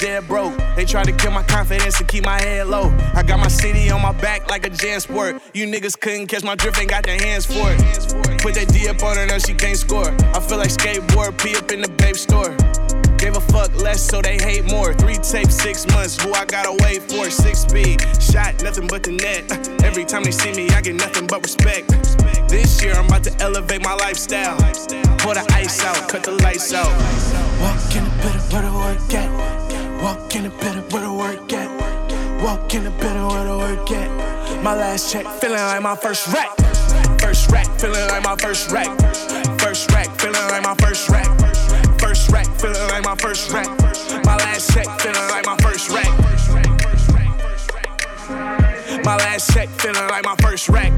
[0.00, 0.56] Dead broke?
[0.76, 2.90] They tried to kill my confidence and keep my head low.
[3.14, 5.42] I got my city on my back like a JanSport.
[5.52, 8.40] You niggas couldn't catch my drift, ain't got their hands for it.
[8.40, 10.08] Put that D up on her, now she can't score.
[10.08, 12.56] I feel like skateboard, P up in the babe store.
[13.18, 14.94] Gave a fuck less, so they hate more.
[14.94, 16.18] Three tapes, six months.
[16.22, 17.28] Who I gotta wait for?
[17.28, 18.00] Six speed.
[18.18, 19.44] Shot nothing but the net.
[19.84, 21.90] Every time they see me, I get nothing but respect.
[22.48, 24.56] This year, I'm about to elevate my lifestyle.
[25.18, 26.88] Pour the ice out, cut the lights out.
[27.60, 29.69] Walk in the better where the work at.
[30.02, 32.42] Walk in the better where the work at.
[32.42, 34.62] Walk in the better where the work at.
[34.64, 36.56] My last check, feeling like my first rack.
[37.20, 38.88] First rack, feeling like my first rack.
[39.60, 41.26] First rack, feeling like my first rack.
[42.00, 43.68] First rack, feeling like my first rack.
[44.24, 46.08] My last check, feeling like my first rack.
[49.04, 50.92] My last check, feeling like my first rack.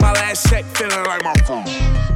[0.00, 2.15] My last check, feeling like my phone.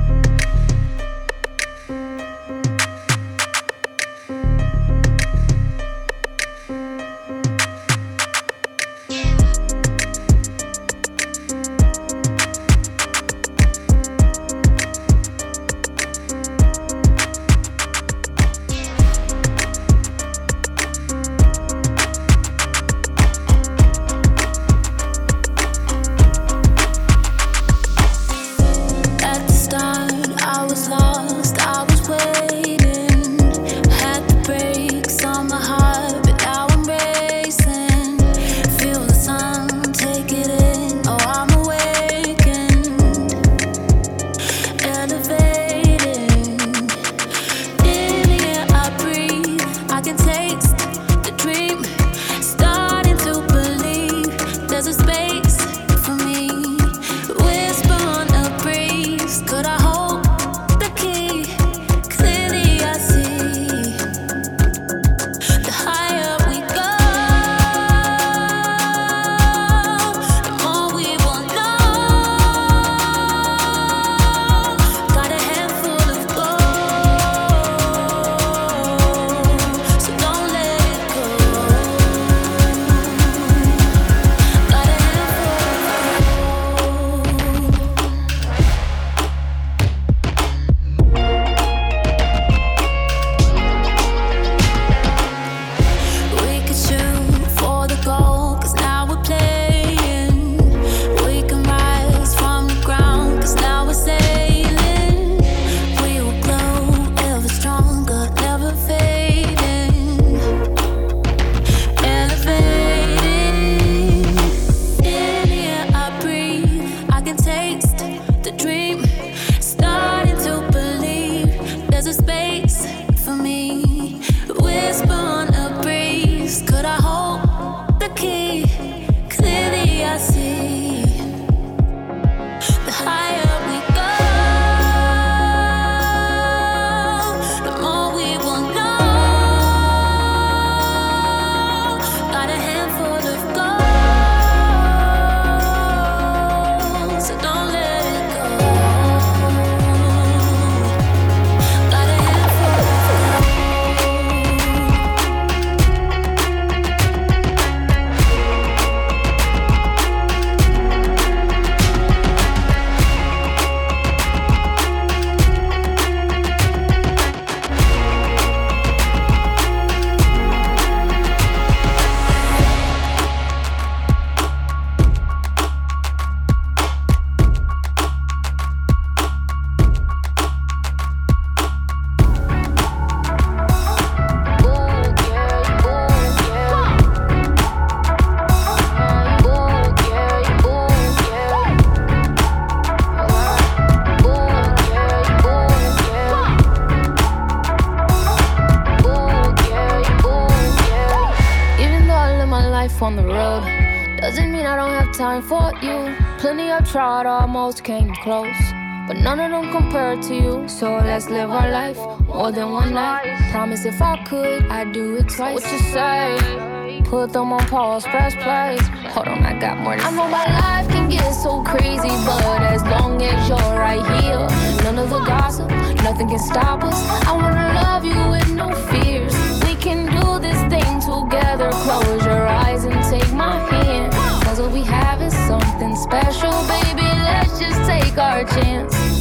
[208.20, 208.72] close,
[209.06, 210.68] but none of them compare to you.
[210.68, 213.50] So let's live our life more than one night.
[213.50, 215.54] Promise if I could, I'd do it twice.
[215.54, 217.02] What you say?
[217.04, 218.78] Put them on pause, press play.
[219.10, 219.94] Hold on, I got more.
[219.94, 224.46] I know my life can get so crazy, but as long as you're right here,
[224.84, 225.68] none of the gossip,
[226.04, 227.02] nothing can stop us.
[227.26, 229.34] I wanna love you with no fears.
[229.64, 231.70] We can do this thing together.
[231.72, 234.19] Close your eyes and take my hand
[234.60, 237.02] what we have is something special, baby.
[237.02, 239.19] Let's just take our chance.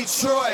[0.00, 0.49] Detroit,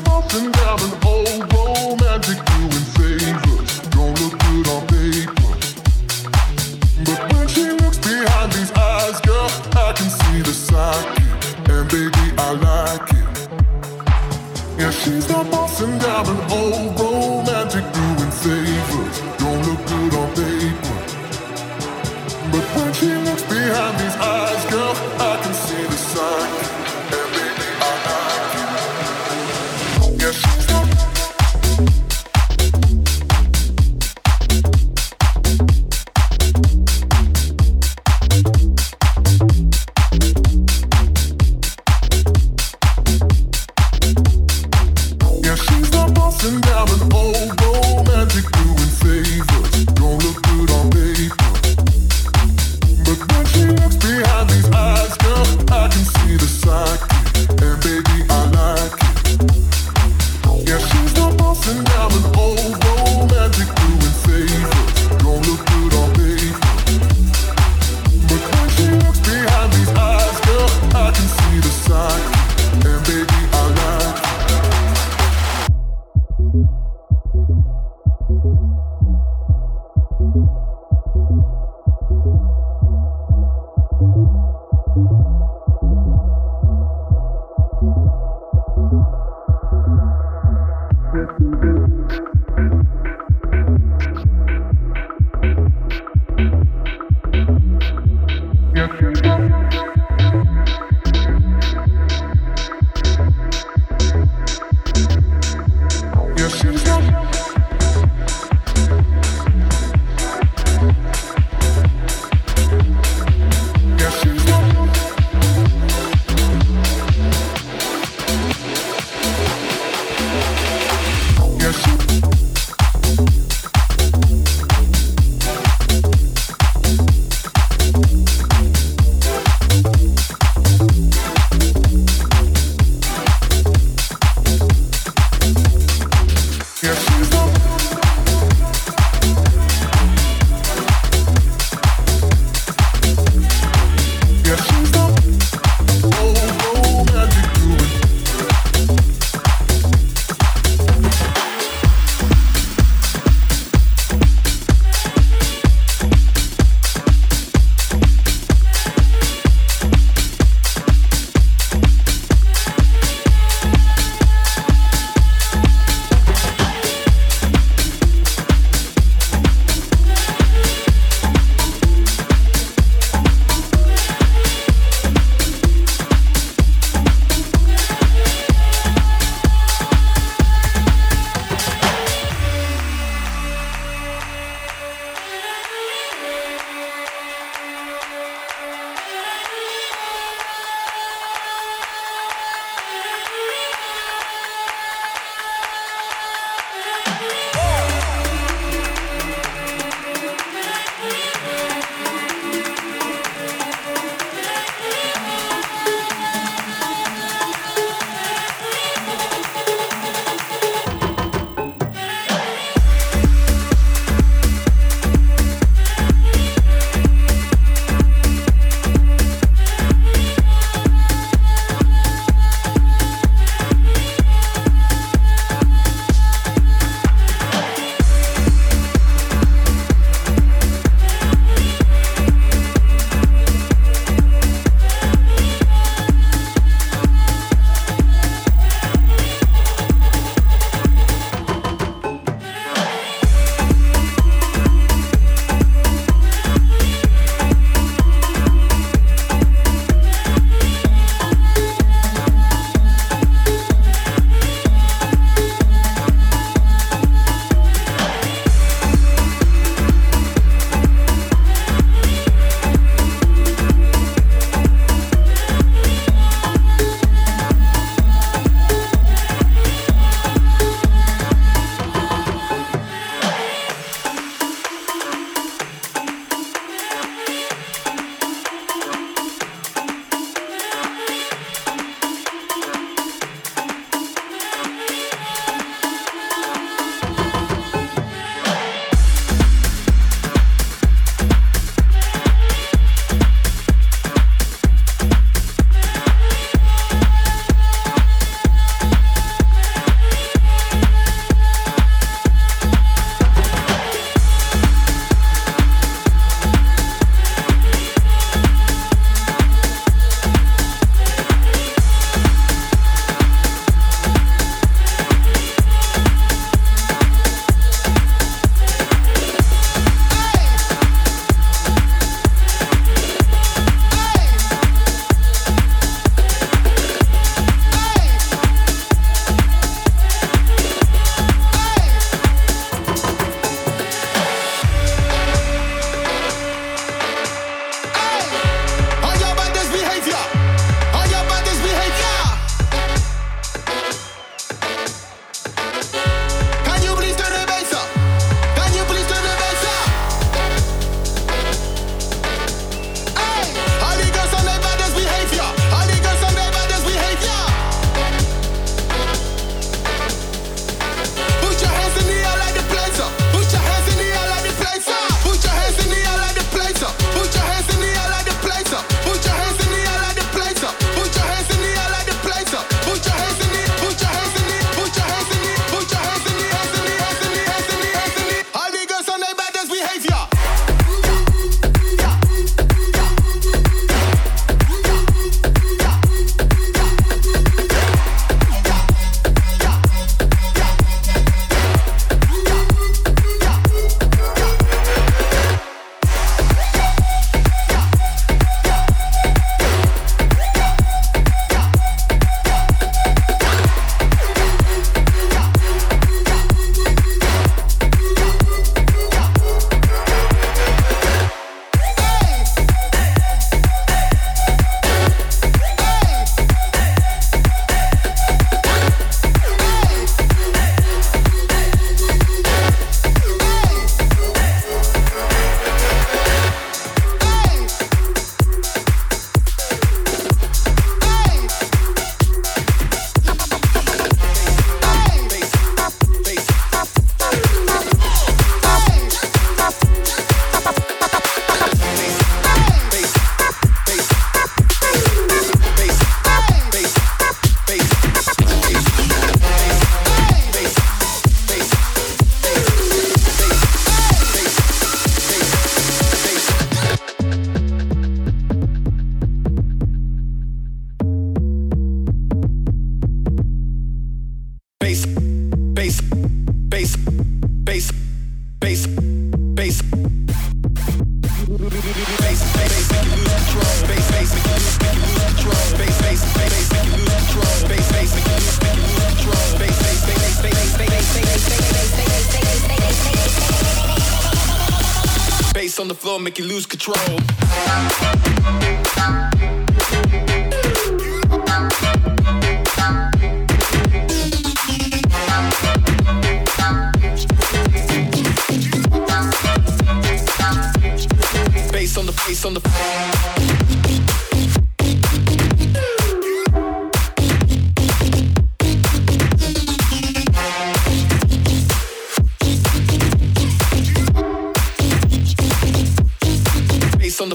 [0.00, 1.01] Boss and got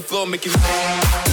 [0.00, 1.27] the floor, make you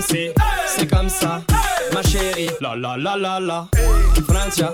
[0.00, 1.42] c'est comme ça,
[1.92, 2.50] ma chérie.
[2.60, 3.68] La la la la la,
[4.26, 4.72] Francia,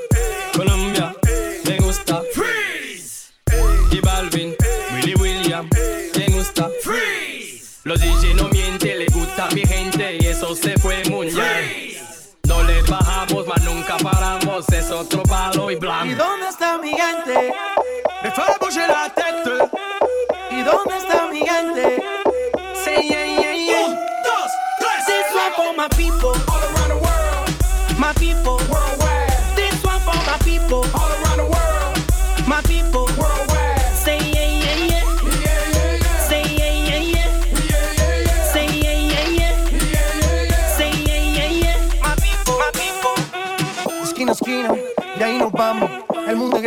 [0.55, 1.13] Colombia.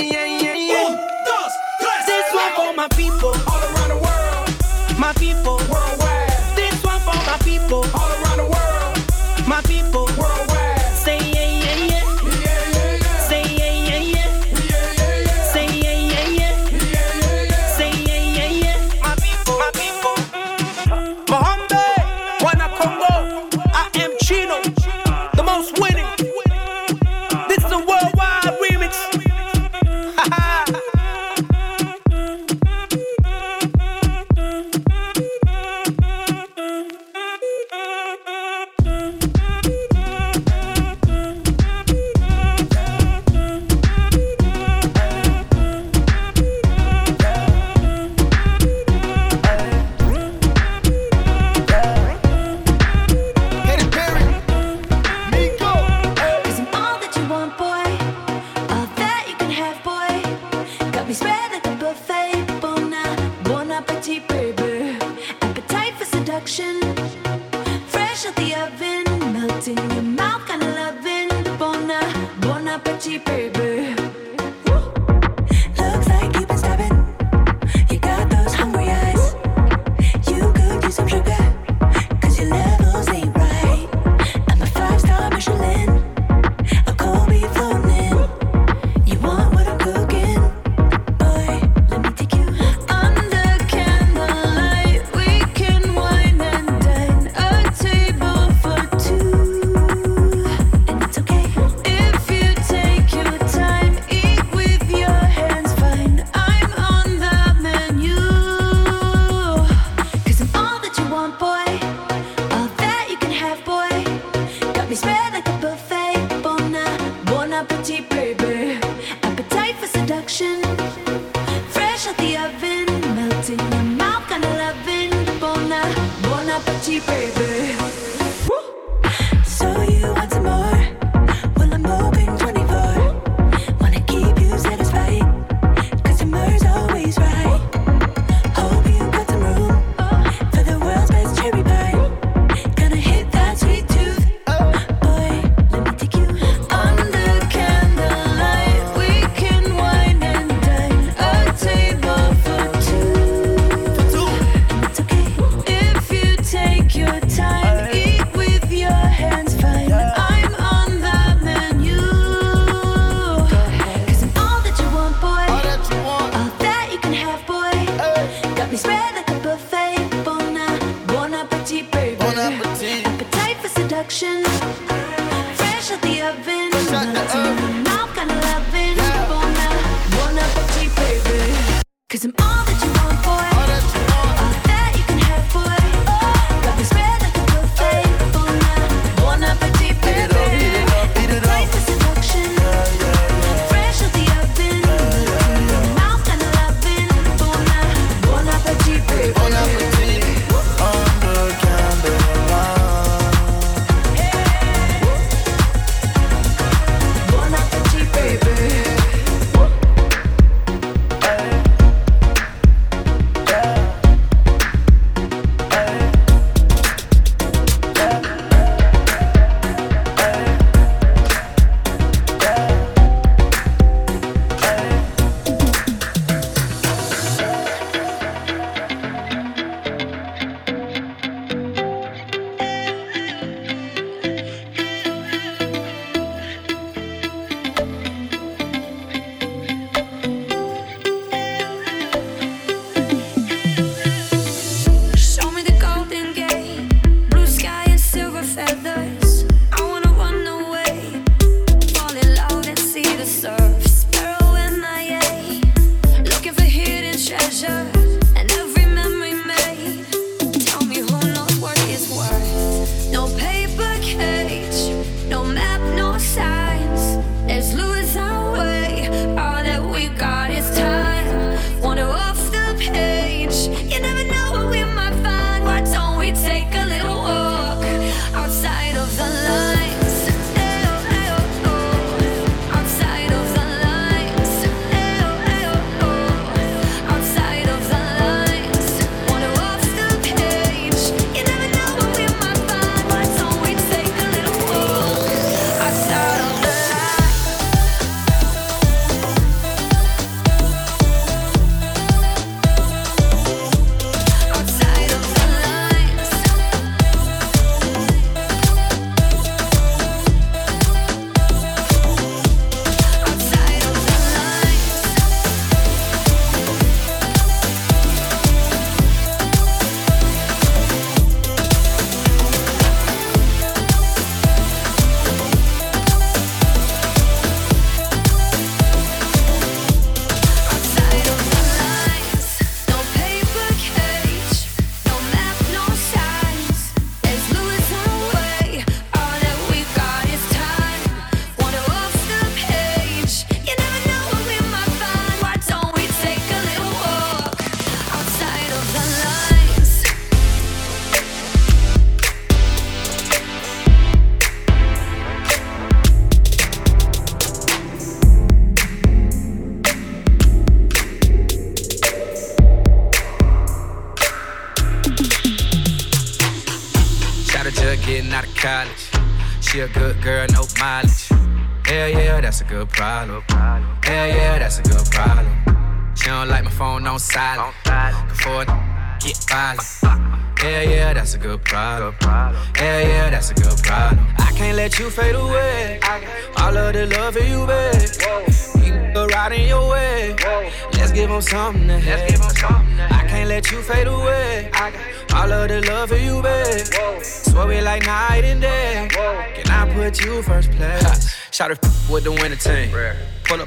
[0.00, 0.86] Yeah, yeah, yeah.
[0.86, 2.06] Un, dos, tres.
[2.06, 3.32] This one for my people.
[4.98, 6.30] My people worldwide.
[6.56, 9.48] This one for my people all around the world.
[9.48, 9.93] My people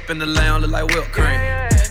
[0.08, 1.38] up in the lounge, look like whipped cream.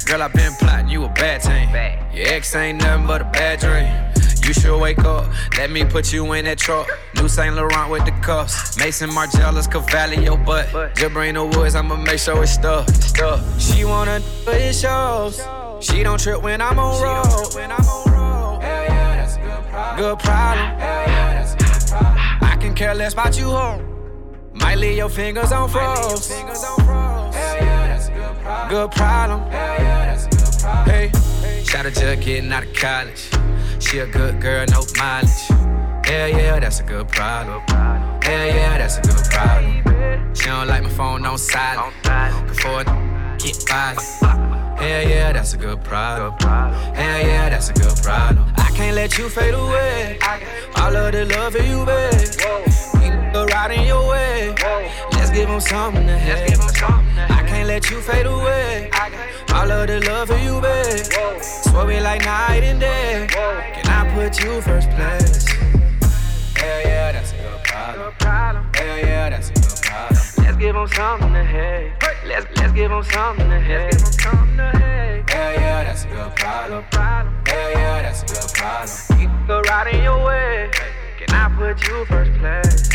[0.05, 1.69] Girl, I been plotting, you a bad team.
[2.15, 3.91] Your ex ain't nothing but a bad dream.
[4.45, 6.87] You should wake up, let me put you in that truck.
[7.15, 8.77] New Saint Laurent with the cuffs.
[8.77, 10.71] Maison Margiela's Cavalli your butt.
[10.95, 12.87] The woods, I'ma make sure it's stuff.
[13.59, 15.41] She wanna do it shows.
[15.81, 18.61] She don't trip when I'm on road.
[18.61, 20.65] Hell yeah, that's a Good problem.
[22.41, 23.97] I can care less about you, ho.
[24.53, 26.31] Might leave your fingers on froze.
[28.69, 29.49] Good problem.
[29.49, 31.09] Hey,
[31.63, 33.29] shout out just getting out of college.
[33.79, 35.29] She a good girl, no mileage.
[36.05, 37.61] Hell yeah, that's a good problem.
[38.21, 40.35] Hell yeah, that's a good problem.
[40.35, 41.93] She don't like my phone on silent.
[42.47, 42.83] Before
[43.37, 44.01] get violent.
[44.77, 46.33] Hell yeah, that's a good problem.
[46.41, 48.51] Hell yeah, that's a good problem.
[48.57, 50.19] I can't let you fade away.
[50.75, 52.13] All of the love for you, babe.
[52.95, 54.53] We can go right in your way.
[55.13, 57.06] Let's give them something to have.
[57.67, 58.89] Can't let you fade away.
[59.53, 61.43] All of the love for you, babe.
[61.43, 63.27] Swear we like night and day.
[63.29, 65.47] Can I put you first place?
[66.55, 67.61] Hell yeah, that's a good
[68.19, 68.63] problem.
[68.73, 70.45] Hell yeah, that's a good problem.
[70.45, 71.91] Let's give them something to hate.
[72.25, 73.93] Let's let's give them something to hate.
[75.29, 76.85] Hell yeah, that's a good problem.
[77.47, 79.21] Hell yeah, that's a good problem.
[79.21, 80.71] You can go right in your way.
[81.17, 82.87] Can I put you first place?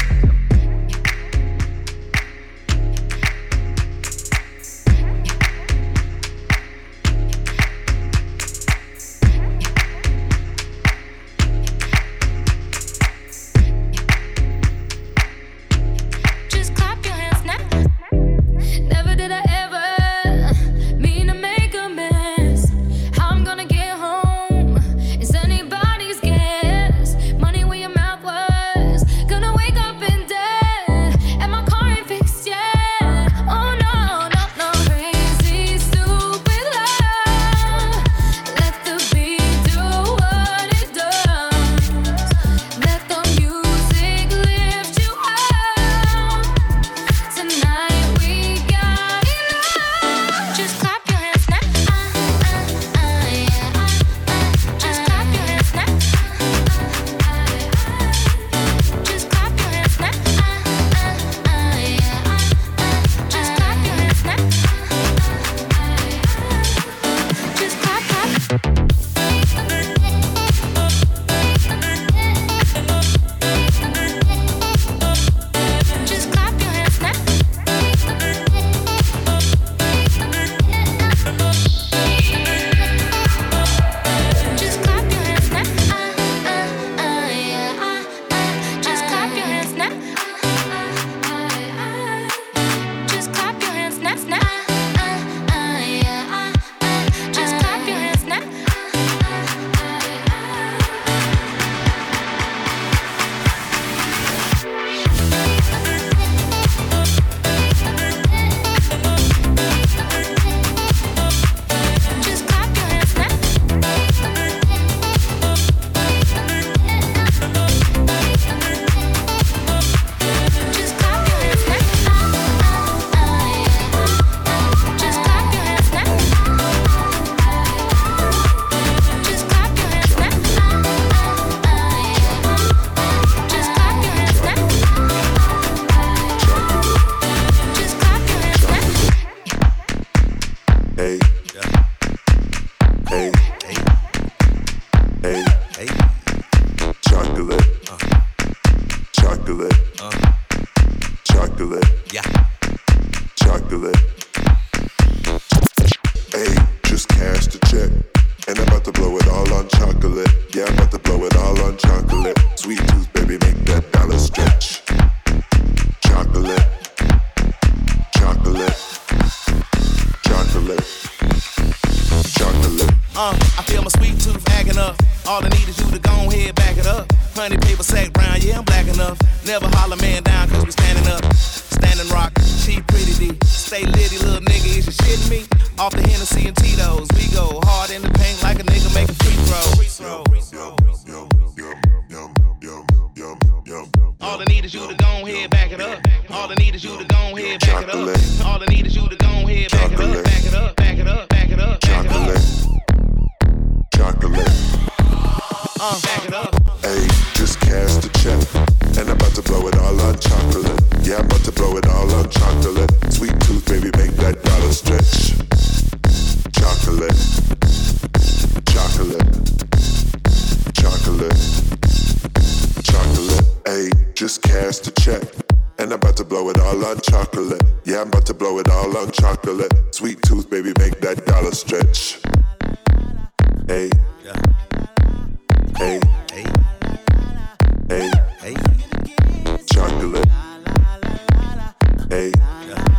[242.13, 242.92] Hey.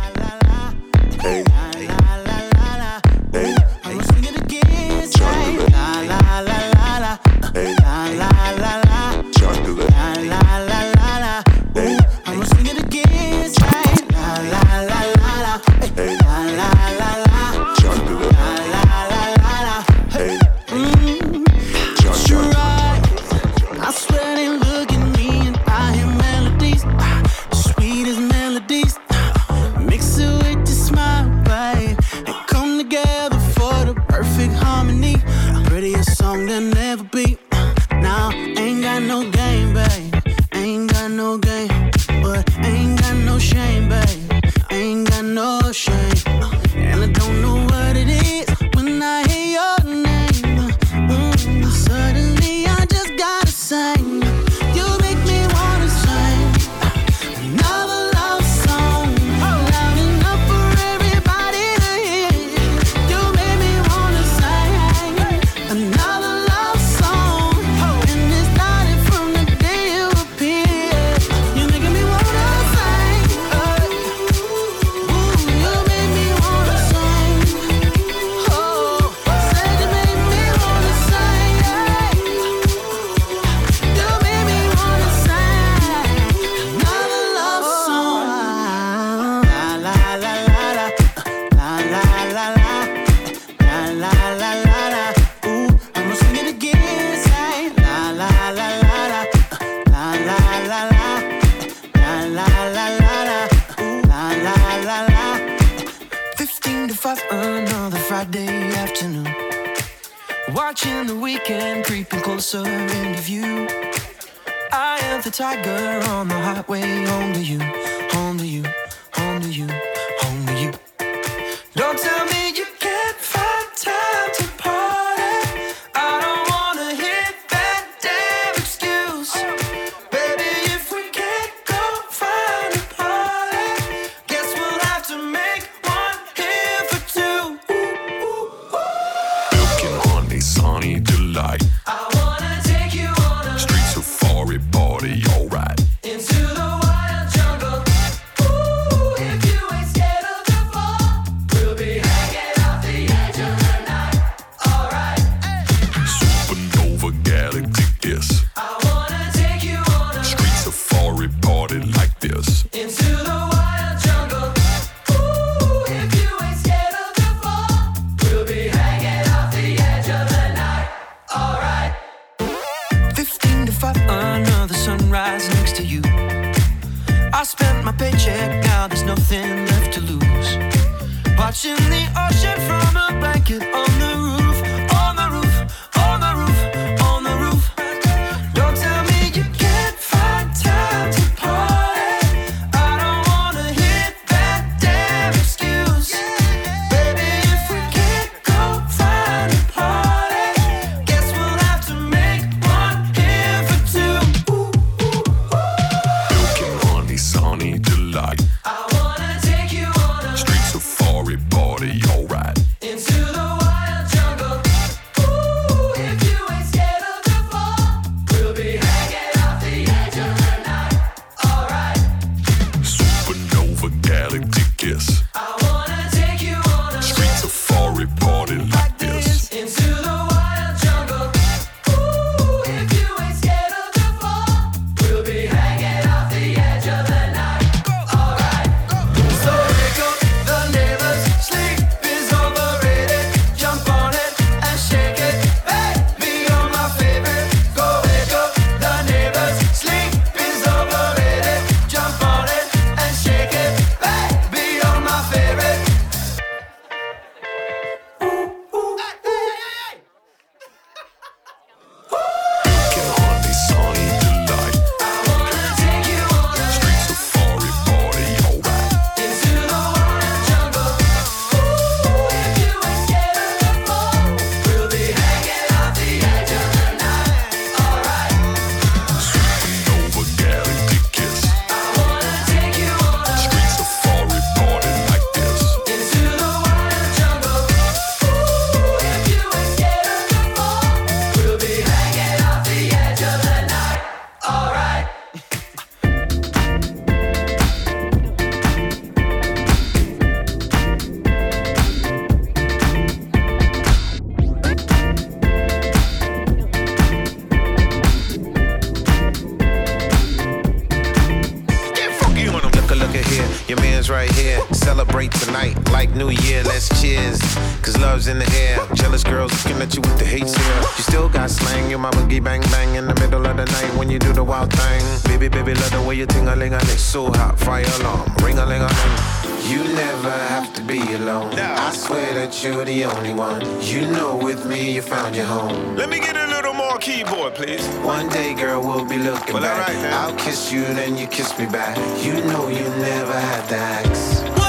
[332.64, 333.60] you're the only one.
[333.82, 335.96] You know with me you found your home.
[335.96, 337.86] Let me get a little more keyboard, please.
[337.98, 339.88] One day, girl, we'll be looking well, back.
[339.88, 341.96] Right, I'll kiss you, then you kiss me back.
[342.24, 344.63] You know you never had the axe.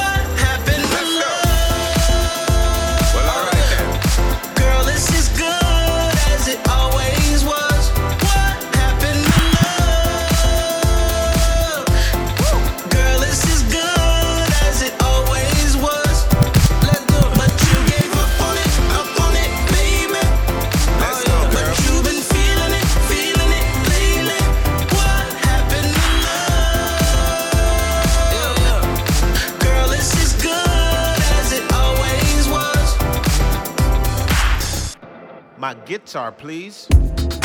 [36.16, 37.45] Pixar, please.